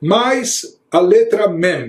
[0.00, 1.88] mais a letra Mem.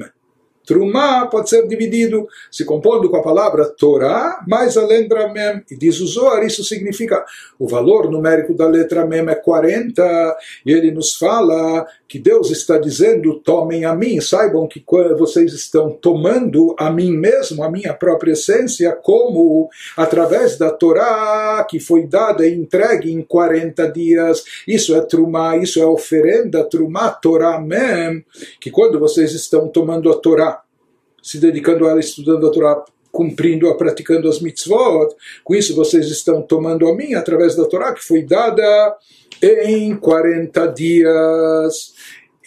[0.69, 5.63] Trumá pode ser dividido, se compondo com a palavra Torá, mais a letra Mem.
[5.71, 7.25] E diz o Zohar, isso significa
[7.57, 12.77] o valor numérico da letra Mem é 40, e ele nos fala que Deus está
[12.77, 14.83] dizendo: tomem a mim, saibam que
[15.17, 21.79] vocês estão tomando a mim mesmo, a minha própria essência, como através da Torá que
[21.79, 24.43] foi dada e entregue em 40 dias.
[24.67, 28.23] Isso é Trumá, isso é oferenda, Trumá, Torá Mem,
[28.61, 30.58] que quando vocês estão tomando a Torá,
[31.21, 35.15] se dedicando a ela, estudando a Torá, cumprindo-a, praticando as mitzvot.
[35.43, 38.97] Com isso vocês estão tomando a mim através da Torá que foi dada
[39.41, 41.93] em 40 dias.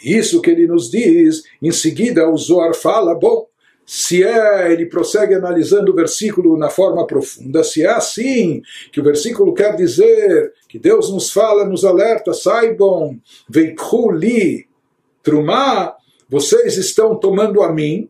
[0.05, 1.43] Isso que ele nos diz.
[1.61, 3.47] Em seguida, o Zohar fala: bom,
[3.85, 9.05] se é, ele prossegue analisando o versículo na forma profunda, se é assim que o
[9.05, 14.67] versículo quer dizer que Deus nos fala, nos alerta, saibam, veikuli,
[15.23, 15.95] trumá,
[16.29, 18.09] vocês estão tomando a mim,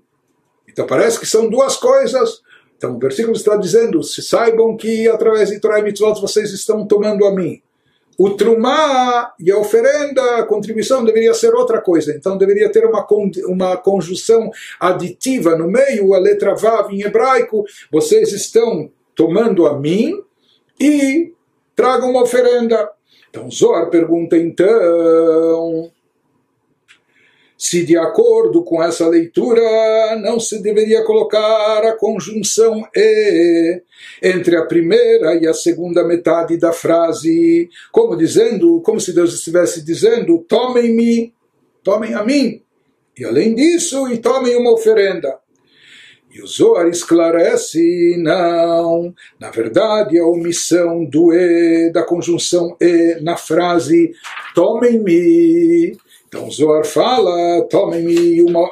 [0.73, 2.41] então parece que são duas coisas.
[2.77, 6.87] Então o versículo está dizendo: se saibam que através de Torah e Mitzvot vocês estão
[6.87, 7.63] tomando a mim.
[8.19, 12.13] O trumá e a oferenda, a contribuição deveria ser outra coisa.
[12.15, 13.07] Então deveria ter uma,
[13.47, 17.65] uma conjunção aditiva no meio, a letra Vav em hebraico.
[17.91, 20.21] Vocês estão tomando a mim
[20.79, 21.33] e
[21.75, 22.91] tragam uma oferenda.
[23.31, 25.91] Então Zohar pergunta então
[27.63, 29.63] se de acordo com essa leitura
[30.21, 33.81] não se deveria colocar a conjunção e
[34.21, 39.81] entre a primeira e a segunda metade da frase, como dizendo, como se Deus estivesse
[39.85, 41.33] dizendo: tomem-me,
[41.85, 42.61] tomem a mim,
[43.17, 45.39] e além disso, e tomem uma oferenda.
[46.35, 53.37] E o Zohar esclarece, não, na verdade a omissão do e, da conjunção e na
[53.37, 54.13] frase
[54.53, 55.97] tomem-me
[56.33, 58.67] Então Zohar fala, tomem-me uma,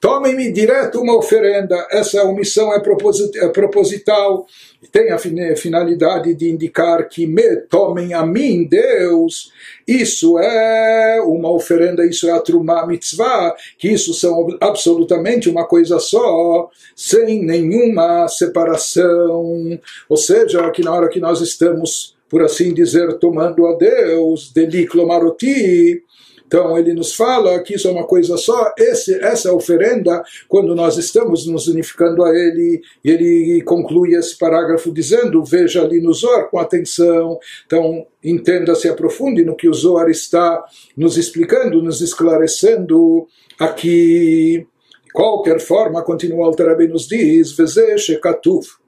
[0.00, 1.86] tomem-me direto uma oferenda.
[1.88, 4.44] Essa omissão é, proposit, é proposital
[4.82, 5.18] e tem a
[5.56, 9.52] finalidade de indicar que me tomem a mim, Deus.
[9.86, 16.00] Isso é uma oferenda, isso é a truma mitzvah, que isso são absolutamente uma coisa
[16.00, 19.78] só, sem nenhuma separação.
[20.08, 26.02] Ou seja, que na hora que nós estamos, por assim dizer, tomando a Deus, deliclomaroti,
[26.46, 30.96] então ele nos fala que isso é uma coisa só, esse, essa oferenda, quando nós
[30.96, 36.48] estamos nos unificando a ele, e ele conclui esse parágrafo dizendo, veja ali no Zohar
[36.50, 40.64] com atenção, então entenda-se, aprofunde no que o Zohar está
[40.96, 43.26] nos explicando, nos esclarecendo
[43.58, 44.66] aqui.
[45.04, 48.84] De qualquer forma, continua Rebbe nos diz, Veze Shekatuf.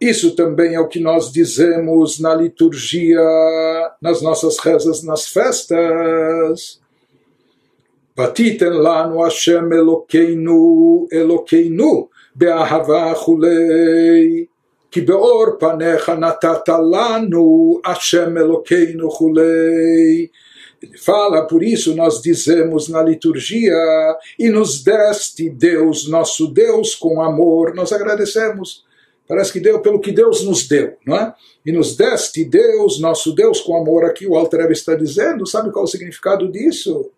[0.00, 3.22] Isso também é o que nós dizemos na liturgia,
[4.02, 6.83] nas nossas rezas, nas festas.
[8.19, 14.45] ותיתן לנו השם אלוקינו אלוקינו באהבה וכולי
[14.91, 20.27] כי באור פניך נתת לנו השם אלוקינו וכולי
[20.81, 23.75] Ele fala, por isso nós dizemos na liturgia,
[24.37, 28.85] e nos deste Deus, nosso Deus, com amor, nós agradecemos.
[29.27, 31.35] Parece que deu pelo que Deus nos deu, não é?
[31.65, 34.05] E nos deste Deus, nosso Deus, com amor.
[34.05, 37.11] Aqui o Alter está dizendo, sabe qual é o significado disso?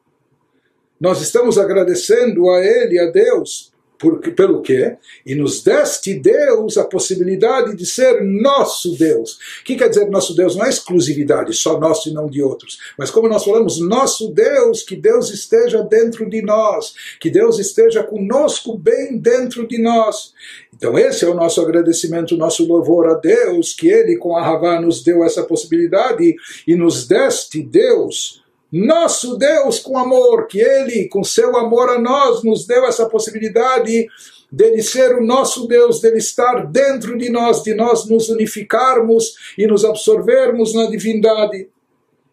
[1.01, 4.97] Nós estamos agradecendo a Ele, a Deus, por, pelo quê?
[5.25, 9.39] E nos deste Deus a possibilidade de ser nosso Deus.
[9.61, 10.55] O que quer dizer nosso Deus?
[10.55, 12.79] Não é exclusividade, só nosso e não de outros.
[12.99, 18.03] Mas como nós falamos, nosso Deus, que Deus esteja dentro de nós, que Deus esteja
[18.03, 20.33] conosco bem dentro de nós.
[20.75, 24.47] Então esse é o nosso agradecimento, o nosso louvor a Deus, que Ele com a
[24.47, 26.35] Havá nos deu essa possibilidade
[26.67, 32.43] e nos deste Deus nosso Deus com amor, que Ele, com seu amor a nós,
[32.43, 34.09] nos deu essa possibilidade
[34.51, 39.67] dele ser o nosso Deus, dele estar dentro de nós, de nós nos unificarmos e
[39.67, 41.69] nos absorvermos na divindade.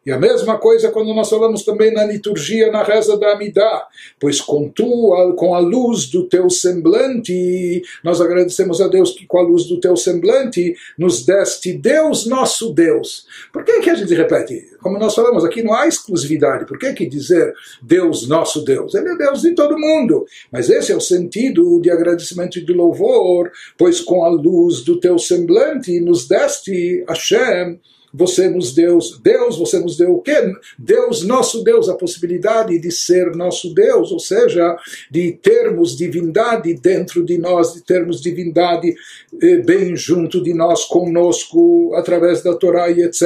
[0.06, 3.88] E a mesma coisa quando nós falamos também na liturgia, na reza da Amidá,
[4.20, 9.38] pois com, tu, com a luz do teu semblante, nós agradecemos a Deus que com
[9.38, 13.26] a luz do teu semblante nos deste Deus nosso Deus.
[13.52, 14.74] Por que, que a gente repete?
[14.82, 16.66] Como nós falamos aqui, não há exclusividade.
[16.66, 18.94] Por que, que dizer Deus nosso Deus?
[18.94, 20.26] Ele é Deus de todo mundo.
[20.52, 25.00] Mas esse é o sentido de agradecimento e de louvor, pois com a luz do
[25.00, 27.80] teu semblante nos deste Hashem
[28.14, 30.54] você nos deu, Deus, você nos deu o quê?
[30.78, 34.78] Deus, nosso Deus, a possibilidade de ser nosso Deus, ou seja,
[35.10, 38.94] de termos divindade dentro de nós, de termos divindade
[39.42, 43.24] eh, bem junto de nós, conosco, através da Torá e etc.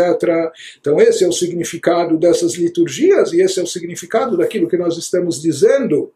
[0.80, 4.98] Então, esse é o significado dessas liturgias e esse é o significado daquilo que nós
[4.98, 6.12] estamos dizendo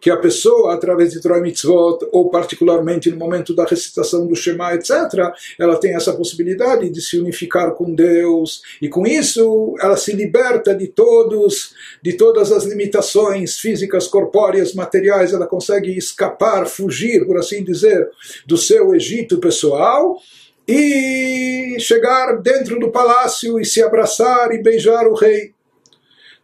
[0.00, 4.74] que a pessoa, através de Torah Mitzvot, ou particularmente no momento da recitação do Shema,
[4.74, 10.12] etc., ela tem essa possibilidade de se unificar com Deus, e com isso ela se
[10.12, 17.36] liberta de todos, de todas as limitações físicas, corpóreas, materiais, ela consegue escapar, fugir, por
[17.38, 18.08] assim dizer,
[18.46, 20.16] do seu Egito pessoal,
[20.66, 25.54] e chegar dentro do palácio e se abraçar e beijar o rei.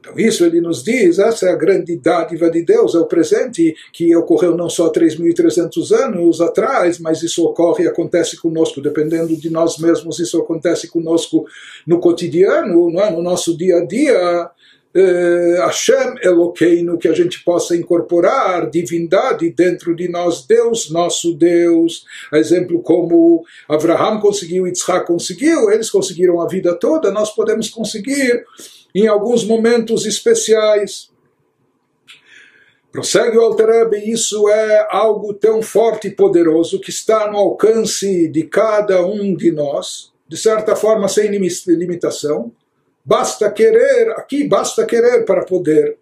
[0.05, 3.75] Então, isso ele nos diz, essa é a grande dádiva de Deus, é o presente
[3.91, 9.49] que ocorreu não só 3.300 anos atrás, mas isso ocorre e acontece conosco, dependendo de
[9.49, 11.47] nós mesmos, isso acontece conosco
[11.87, 13.11] no cotidiano, não é?
[13.11, 14.51] no nosso dia a dia.
[14.97, 22.05] Eh, Hashem Eloqueino, que a gente possa incorporar divindade dentro de nós, Deus, nosso Deus.
[22.33, 28.45] Exemplo como Abraham conseguiu, Yitzhak conseguiu, eles conseguiram a vida toda, nós podemos conseguir
[28.94, 31.10] em alguns momentos especiais.
[32.92, 38.44] Prossegue o Alterebe, isso é algo tão forte e poderoso que está no alcance de
[38.44, 42.52] cada um de nós, de certa forma sem limitação.
[43.06, 45.98] Basta querer, aqui basta querer para poder.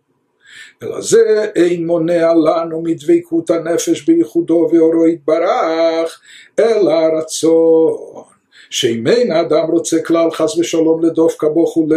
[0.84, 6.22] אלא זה אין מונע לנו מדבקות הנפש בייחודו ואורו יתברך,
[6.60, 8.30] אלא רצון.
[8.72, 11.95] שאם אין האדם רוצה כלל חס ושלום לדופקה בו כולי,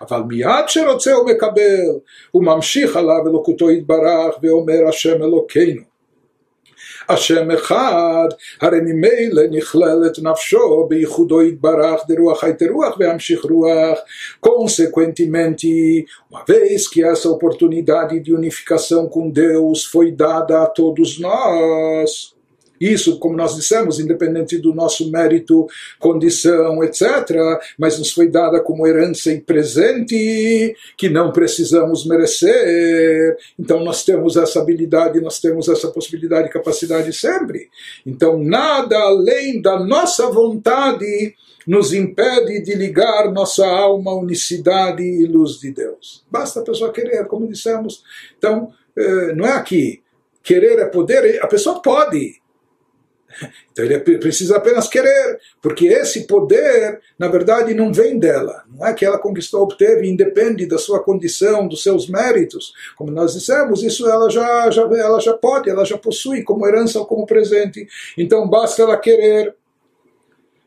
[0.00, 1.98] אבל מיד שרוצה הוא מקבל,
[2.30, 5.82] הוא ממשיך עליו אלוקותו יתברך ואומר השם אלוקינו.
[7.08, 8.28] השם אחד,
[8.60, 13.98] הרי ממילא נכללת נפשו בייחודו יתברך דרוח הייתה רוח והמשיך רוח.
[14.40, 22.34] Consequentemente, uma vez que essa oportunidade de unificação com Deus foi dada a todos nós,
[22.81, 25.67] isso, como nós dissemos, independente do nosso mérito,
[25.99, 26.99] condição, etc.,
[27.77, 33.37] mas nos foi dada como herança e presente que não precisamos merecer.
[33.57, 37.69] Então nós temos essa habilidade, nós temos essa possibilidade e capacidade sempre.
[38.05, 41.35] Então nada além da nossa vontade
[41.67, 46.25] nos impede de ligar nossa alma à unicidade e luz de Deus.
[46.29, 48.03] Basta a pessoa querer, como dissemos.
[48.37, 50.01] Então, eh, não é aqui.
[50.43, 52.40] Querer é poder, a pessoa pode.
[53.71, 58.63] Então ele precisa apenas querer, porque esse poder, na verdade, não vem dela.
[58.69, 62.73] Não é que ela conquistou, obteve, independe da sua condição, dos seus méritos.
[62.95, 66.99] Como nós dissemos, isso ela já, já, ela já pode, ela já possui como herança
[66.99, 67.87] ou como presente.
[68.17, 69.55] Então basta ela querer.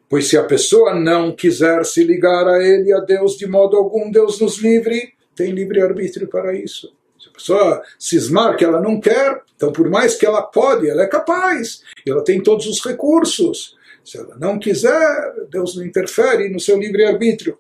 [0.09, 4.11] Pois se a pessoa não quiser se ligar a ele, a Deus, de modo algum,
[4.11, 6.93] Deus nos livre, tem livre-arbítrio para isso.
[7.35, 11.83] Pessoa cismar que ela não quer, então por mais que ela pode, ela é capaz,
[12.07, 13.77] ela tem todos os recursos.
[14.05, 17.59] Se ela não quiser, Deus não interfere no seu livre-arbítrio.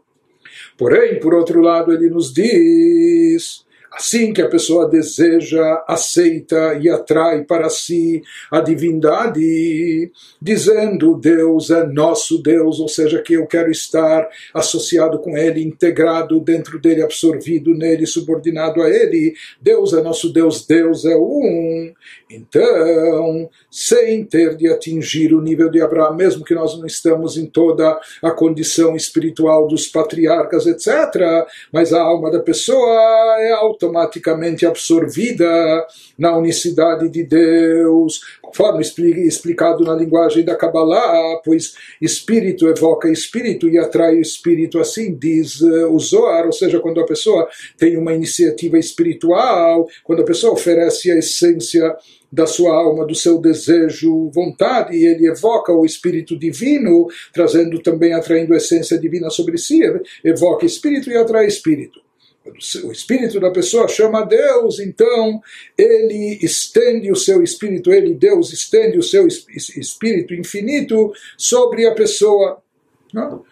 [0.79, 3.65] Porém, por outro lado, ele nos diz
[3.97, 10.11] Assim que a pessoa deseja, aceita e atrai para si a divindade,
[10.43, 16.41] dizendo Deus é nosso Deus, ou seja, que eu quero estar associado com Ele, integrado
[16.41, 19.35] dentro dele, absorvido nele, subordinado a Ele.
[19.61, 21.93] Deus é nosso Deus, Deus é um.
[22.29, 27.47] Então, sem ter de atingir o nível de Abraão, mesmo que nós não estamos em
[27.47, 33.53] toda a condição espiritual dos patriarcas, etc., mas a alma da pessoa é
[33.85, 35.47] automaticamente absorvida
[36.19, 43.79] na unicidade de Deus, conforme explicado na linguagem da Kabbalah, pois espírito evoca espírito e
[43.79, 48.79] atrai espírito, assim diz uh, o Zohar, ou seja, quando a pessoa tem uma iniciativa
[48.79, 51.95] espiritual, quando a pessoa oferece a essência
[52.31, 58.13] da sua alma, do seu desejo, vontade, e ele evoca o espírito divino, trazendo também,
[58.13, 59.81] atraindo a essência divina sobre si,
[60.25, 62.04] evoca espírito e atrai espírito.
[62.85, 65.41] O espírito da pessoa chama a Deus, então
[65.79, 72.63] ele estende o seu espírito, ele, Deus, estende o seu espírito infinito sobre a pessoa.
[73.15, 73.45] Não?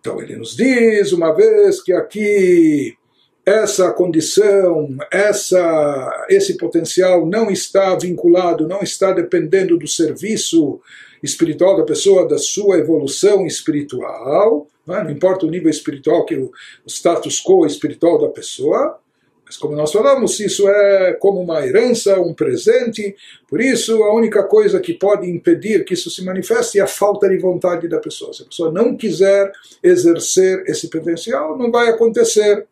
[0.00, 2.96] Então ele nos diz, uma vez que aqui
[3.44, 10.80] essa condição, essa, esse potencial não está vinculado, não está dependendo do serviço
[11.22, 15.04] espiritual da pessoa, da sua evolução espiritual, não, é?
[15.04, 16.52] não importa o nível espiritual, que o,
[16.86, 18.98] status quo espiritual da pessoa,
[19.44, 23.14] mas como nós falamos, isso é como uma herança, um presente,
[23.48, 27.28] por isso a única coisa que pode impedir que isso se manifeste é a falta
[27.28, 28.32] de vontade da pessoa.
[28.32, 32.66] Se a pessoa não quiser exercer esse potencial, não vai acontecer.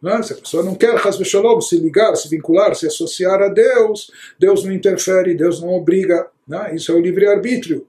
[0.00, 0.22] Né?
[0.22, 4.62] Se a pessoa não quer, Shalom, se ligar, se vincular, se associar a Deus, Deus
[4.62, 6.28] não interfere, Deus não obriga.
[6.46, 6.76] Né?
[6.76, 7.84] Isso é o livre-arbítrio.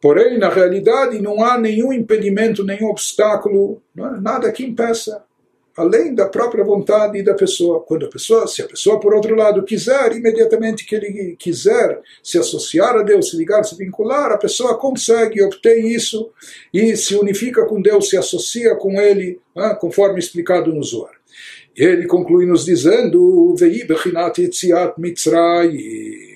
[0.00, 4.20] Porém, na realidade, não há nenhum impedimento, nenhum obstáculo, é?
[4.20, 5.22] nada que impeça
[5.76, 7.80] além da própria vontade da pessoa.
[7.80, 12.38] Quando a pessoa, se a pessoa por outro lado quiser, imediatamente que ele quiser se
[12.38, 16.30] associar a Deus, se ligar, se vincular, a pessoa consegue, obtém isso
[16.72, 21.14] e se unifica com Deus, se associa com Ele, né, conforme explicado no Zohar.
[21.76, 26.29] Ele conclui nos dizendo: "Vei bechinat yitziat Mitzrayim."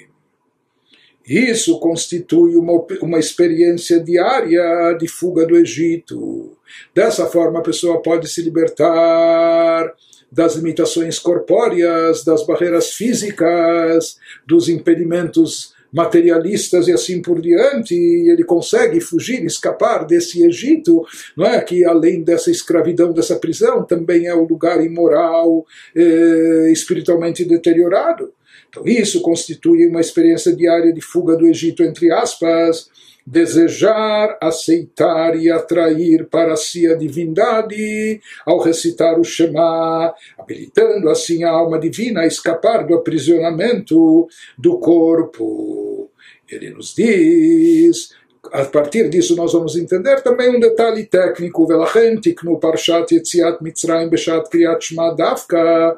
[1.26, 6.52] Isso constitui uma, uma experiência diária de fuga do Egito.
[6.94, 9.94] Dessa forma, a pessoa pode se libertar
[10.30, 18.42] das limitações corpóreas, das barreiras físicas, dos impedimentos materialistas e assim por diante, e ele
[18.42, 21.06] consegue fugir, escapar desse Egito,
[21.36, 21.60] não é?
[21.60, 25.64] Que além dessa escravidão, dessa prisão, também é um lugar imoral,
[25.94, 28.32] eh, espiritualmente deteriorado.
[28.73, 32.89] Então, isso constitui uma experiência diária de fuga do Egito, entre aspas,
[33.25, 41.51] desejar, aceitar e atrair para si a divindade ao recitar o Shema, habilitando assim a
[41.51, 46.09] alma divina a escapar do aprisionamento do corpo.
[46.49, 48.17] Ele nos diz
[48.51, 54.09] a partir disso nós vamos entender também um detalhe técnico, ולכן תקנו פרשת יציאת מצרים
[54.09, 55.89] בשעת קריאת שמע דווקא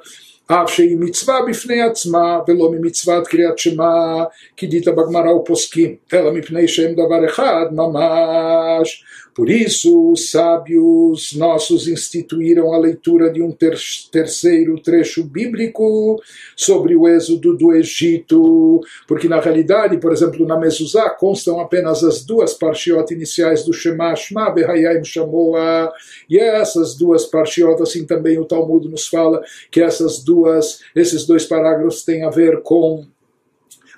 [0.47, 4.23] אף שהיא מצווה בפני עצמה ולא ממצוות קריאת שמע
[4.57, 9.03] כדית בגמרא ופוסקים, אלא מפני שהם דבר אחד ממש
[9.36, 13.76] Por isso, os sábios nossos instituíram a leitura de um ter
[14.10, 16.18] terceiro trecho bíblico
[16.56, 22.24] sobre o êxodo do Egito, porque na realidade, por exemplo, na Mezuzá constam apenas as
[22.24, 25.92] duas parshiot iniciais do Shema, Shema Behayim Shamoa,
[26.30, 31.44] e essas duas parshiot, assim também o Talmud nos fala que essas duas, esses dois
[31.44, 33.04] parágrafos têm a ver com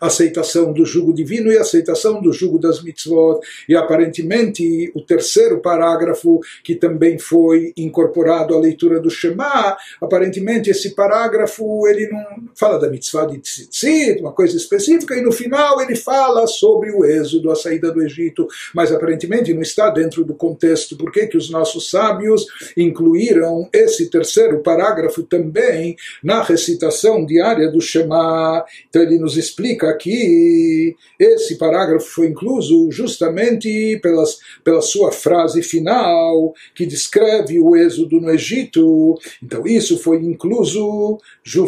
[0.01, 3.40] aceitação do jugo divino e aceitação do jugo das mitzvot.
[3.68, 10.94] E aparentemente o terceiro parágrafo, que também foi incorporado à leitura do Shema, aparentemente esse
[10.94, 15.96] parágrafo ele não fala da mitzvah de tzitzit, uma coisa específica, e no final ele
[15.96, 20.96] fala sobre o êxodo, a saída do Egito, mas aparentemente não está dentro do contexto.
[20.96, 22.46] Por que, que os nossos sábios
[22.76, 28.64] incluíram esse terceiro parágrafo também na recitação diária do Shema?
[28.88, 36.53] Então ele nos explica que esse parágrafo foi incluso justamente pelas, pela sua frase final,
[36.74, 39.18] que descreve o êxodo no Egito.
[39.43, 41.18] Então isso foi incluso,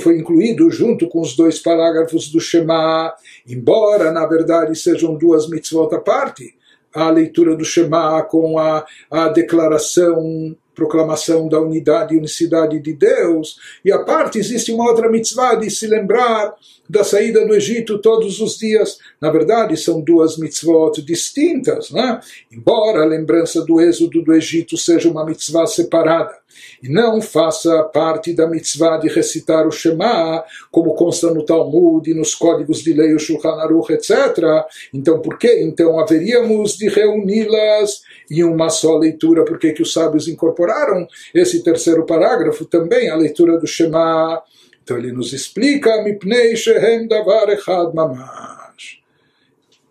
[0.01, 3.13] foi incluído junto com os dois parágrafos do Shema,
[3.47, 6.55] embora na verdade sejam duas mitzvot à parte
[6.95, 13.57] a leitura do Shema com a, a declaração, proclamação da unidade e unicidade de Deus,
[13.85, 16.55] e a parte existe uma outra mitzvah de se lembrar
[16.89, 18.99] da saída do Egito todos os dias.
[19.21, 22.21] Na verdade, são duas mitzvot distintas, né?
[22.51, 26.41] embora a lembrança do êxodo do Egito seja uma mitzvah separada
[26.83, 32.15] e não faça parte da mitzvah de recitar o Shema, como consta no Talmud e
[32.15, 34.67] nos códigos de lei, o Shulchan Aruch, etc.
[34.93, 35.63] Então, por que?
[35.63, 42.07] Então, haveríamos de reuni-las em uma só leitura, porque que os sábios incorporaram esse terceiro
[42.07, 44.43] parágrafo também, a leitura do Shema.
[44.83, 49.01] Então, ele nos explica, Mipnei Shehem Davar Echad Mamash.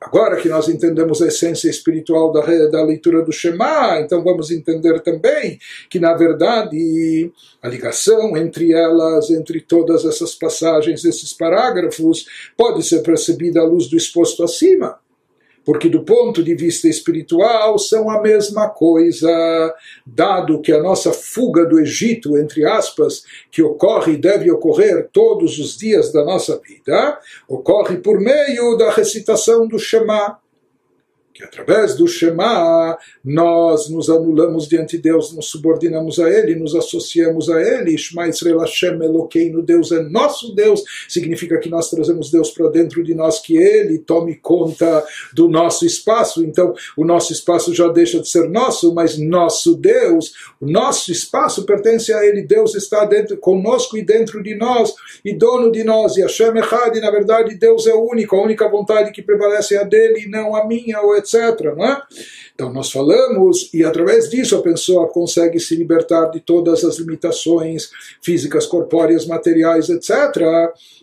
[0.02, 5.02] Agora que nós entendemos a essência espiritual da, da leitura do Shema, então vamos entender
[5.02, 5.60] também
[5.90, 7.30] que, na verdade,
[7.62, 12.26] a ligação entre elas, entre todas essas passagens, esses parágrafos,
[12.56, 14.98] pode ser percebida à luz do exposto acima
[15.70, 19.30] porque do ponto de vista espiritual são a mesma coisa,
[20.04, 25.60] dado que a nossa fuga do Egito, entre aspas, que ocorre e deve ocorrer todos
[25.60, 30.40] os dias da nossa vida, ocorre por meio da recitação do Shema
[31.40, 36.76] que através do Shema nós nos anulamos diante de Deus, nos subordinamos a Ele, nos
[36.76, 37.98] associamos a Ele.
[37.98, 43.02] Shema Israel Hashem Elokeinu, Deus é nosso Deus, significa que nós trazemos Deus para dentro
[43.02, 45.02] de nós, que Ele tome conta
[45.34, 46.44] do nosso espaço.
[46.44, 51.66] Então, o nosso espaço já deixa de ser nosso, mas nosso Deus, o nosso espaço
[51.66, 52.42] pertence a Ele.
[52.42, 56.18] Deus está dentro, conosco e dentro de nós, e dono de nós.
[56.18, 59.84] E Hashem Echad, na verdade Deus é único, a única vontade que prevalece é a
[59.84, 61.76] dele, e não a minha, ou etc etc.
[61.76, 62.02] Não é?
[62.54, 67.90] Então nós falamos, e através disso a pessoa consegue se libertar de todas as limitações
[68.22, 70.14] físicas, corpóreas, materiais, etc.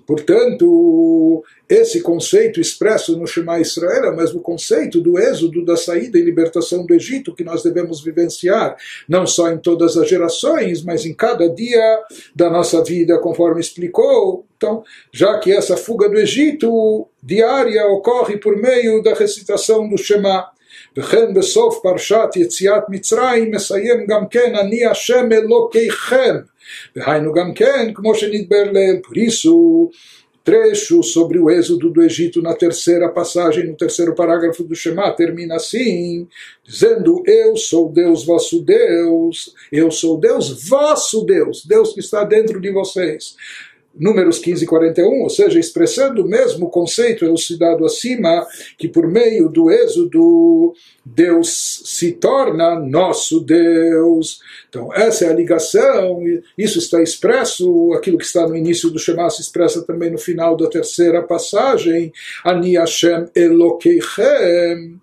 [0.06, 6.18] Portanto, esse conceito expresso no Shema Israel é o mesmo conceito do êxodo, da saída
[6.18, 8.76] e libertação do Egito que nós devemos vivenciar,
[9.08, 12.00] não só em todas as gerações, mas em cada dia
[12.34, 14.45] da nossa vida, conforme explicou.
[14.57, 20.43] Então, já que essa fuga do Egito diária ocorre por meio da recitação do Shema,
[20.97, 26.35] וכן בסוף פרשת יציאת מצרים מסיים גם כן אני השם אלוקיכם
[26.95, 29.89] והיינו גם כן כמו שנדבר לעיל por isso
[30.43, 35.57] trecho sobre o êxodo do Egito na terceira passagem, no terceiro parágrafo do Shema, termina
[35.57, 36.27] assim,
[36.65, 42.59] dizendo: Eu sou Deus, vosso Deus, eu sou Deus, vosso Deus, Deus que está dentro
[42.59, 43.35] de vocês
[43.98, 48.46] números 15 e 41, ou seja, expressando o mesmo conceito elucidado acima,
[48.78, 50.74] que por meio do êxodo
[51.04, 54.40] Deus se torna nosso Deus.
[54.68, 56.20] Então, essa é a ligação,
[56.58, 60.56] isso está expresso, aquilo que está no início do Shema se expressa também no final
[60.56, 62.12] da terceira passagem,
[62.44, 65.00] Ani Hashem Elokeichem.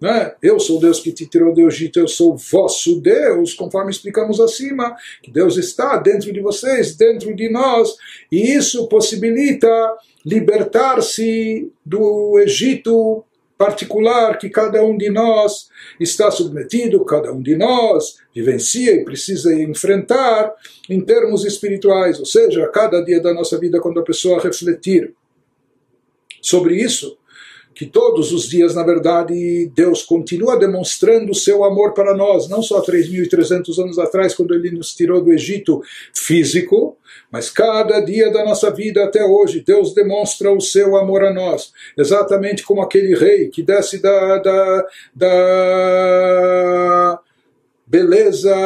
[0.00, 0.34] Né?
[0.42, 4.94] Eu sou Deus que te tirou do Egito, eu sou vosso Deus, conforme explicamos acima,
[5.22, 7.96] que Deus está dentro de vocês, dentro de nós,
[8.30, 9.68] e isso possibilita
[10.24, 13.24] libertar-se do Egito
[13.56, 15.68] particular que cada um de nós
[15.98, 20.52] está submetido, cada um de nós vivencia e precisa enfrentar
[20.90, 25.14] em termos espirituais, ou seja, a cada dia da nossa vida, quando a pessoa refletir
[26.42, 27.16] sobre isso,
[27.76, 32.62] que todos os dias, na verdade, Deus continua demonstrando o seu amor para nós, não
[32.62, 35.82] só 3.300 anos atrás, quando Ele nos tirou do Egito
[36.14, 36.96] físico,
[37.30, 41.70] mas cada dia da nossa vida até hoje, Deus demonstra o seu amor a nós,
[41.98, 47.20] exatamente como aquele rei que desce da, da, da
[47.86, 48.56] beleza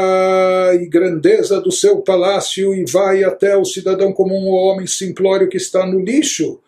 [0.81, 5.57] e grandeza do seu palácio e vai até o cidadão comum, o homem simplório que
[5.57, 6.61] está no lixo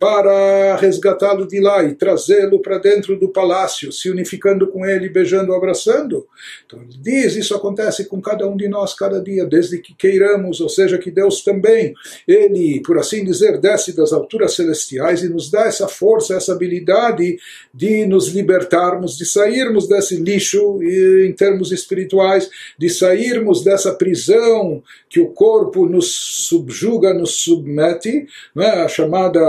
[0.00, 5.52] para resgatá-lo de lá e trazê-lo para dentro do palácio, se unificando com ele, beijando,
[5.52, 6.26] abraçando.
[6.64, 10.58] Então ele diz, isso acontece com cada um de nós cada dia, desde que queiramos,
[10.62, 11.92] ou seja, que Deus também,
[12.26, 17.38] ele, por assim dizer, desce das alturas celestiais e nos dá essa força, essa habilidade
[17.74, 22.48] de nos libertarmos, de sairmos desse lixo em termos espirituais,
[22.78, 26.10] de sairmos dessa prisão que o corpo nos
[26.48, 28.26] subjuga, nos submete,
[28.56, 28.82] é?
[28.82, 29.40] a chamada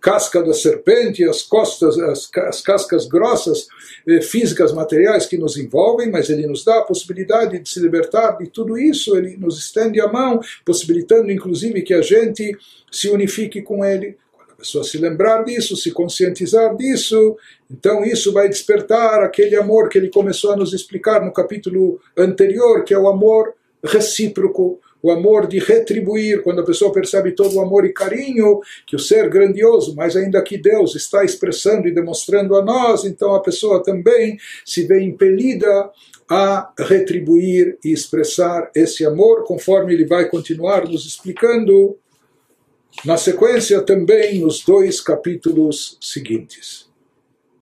[0.00, 3.66] casca da serpente, as costas, as, as cascas grossas
[4.06, 8.38] eh, físicas, materiais que nos envolvem, mas ele nos dá a possibilidade de se libertar
[8.38, 12.56] de tudo isso, ele nos estende a mão, possibilitando inclusive que a gente
[12.90, 14.16] se unifique com ele.
[14.32, 17.36] Quando a pessoa se lembrar disso, se conscientizar disso,
[17.70, 22.84] então isso vai despertar aquele amor que ele começou a nos explicar no capítulo anterior,
[22.84, 23.54] que é o amor
[23.84, 28.96] recíproco, o amor de retribuir, quando a pessoa percebe todo o amor e carinho que
[28.96, 33.40] o ser grandioso, mas ainda que Deus está expressando e demonstrando a nós, então a
[33.40, 35.90] pessoa também se vê impelida
[36.28, 41.96] a retribuir e expressar esse amor, conforme ele vai continuar nos explicando
[43.04, 46.87] na sequência também nos dois capítulos seguintes.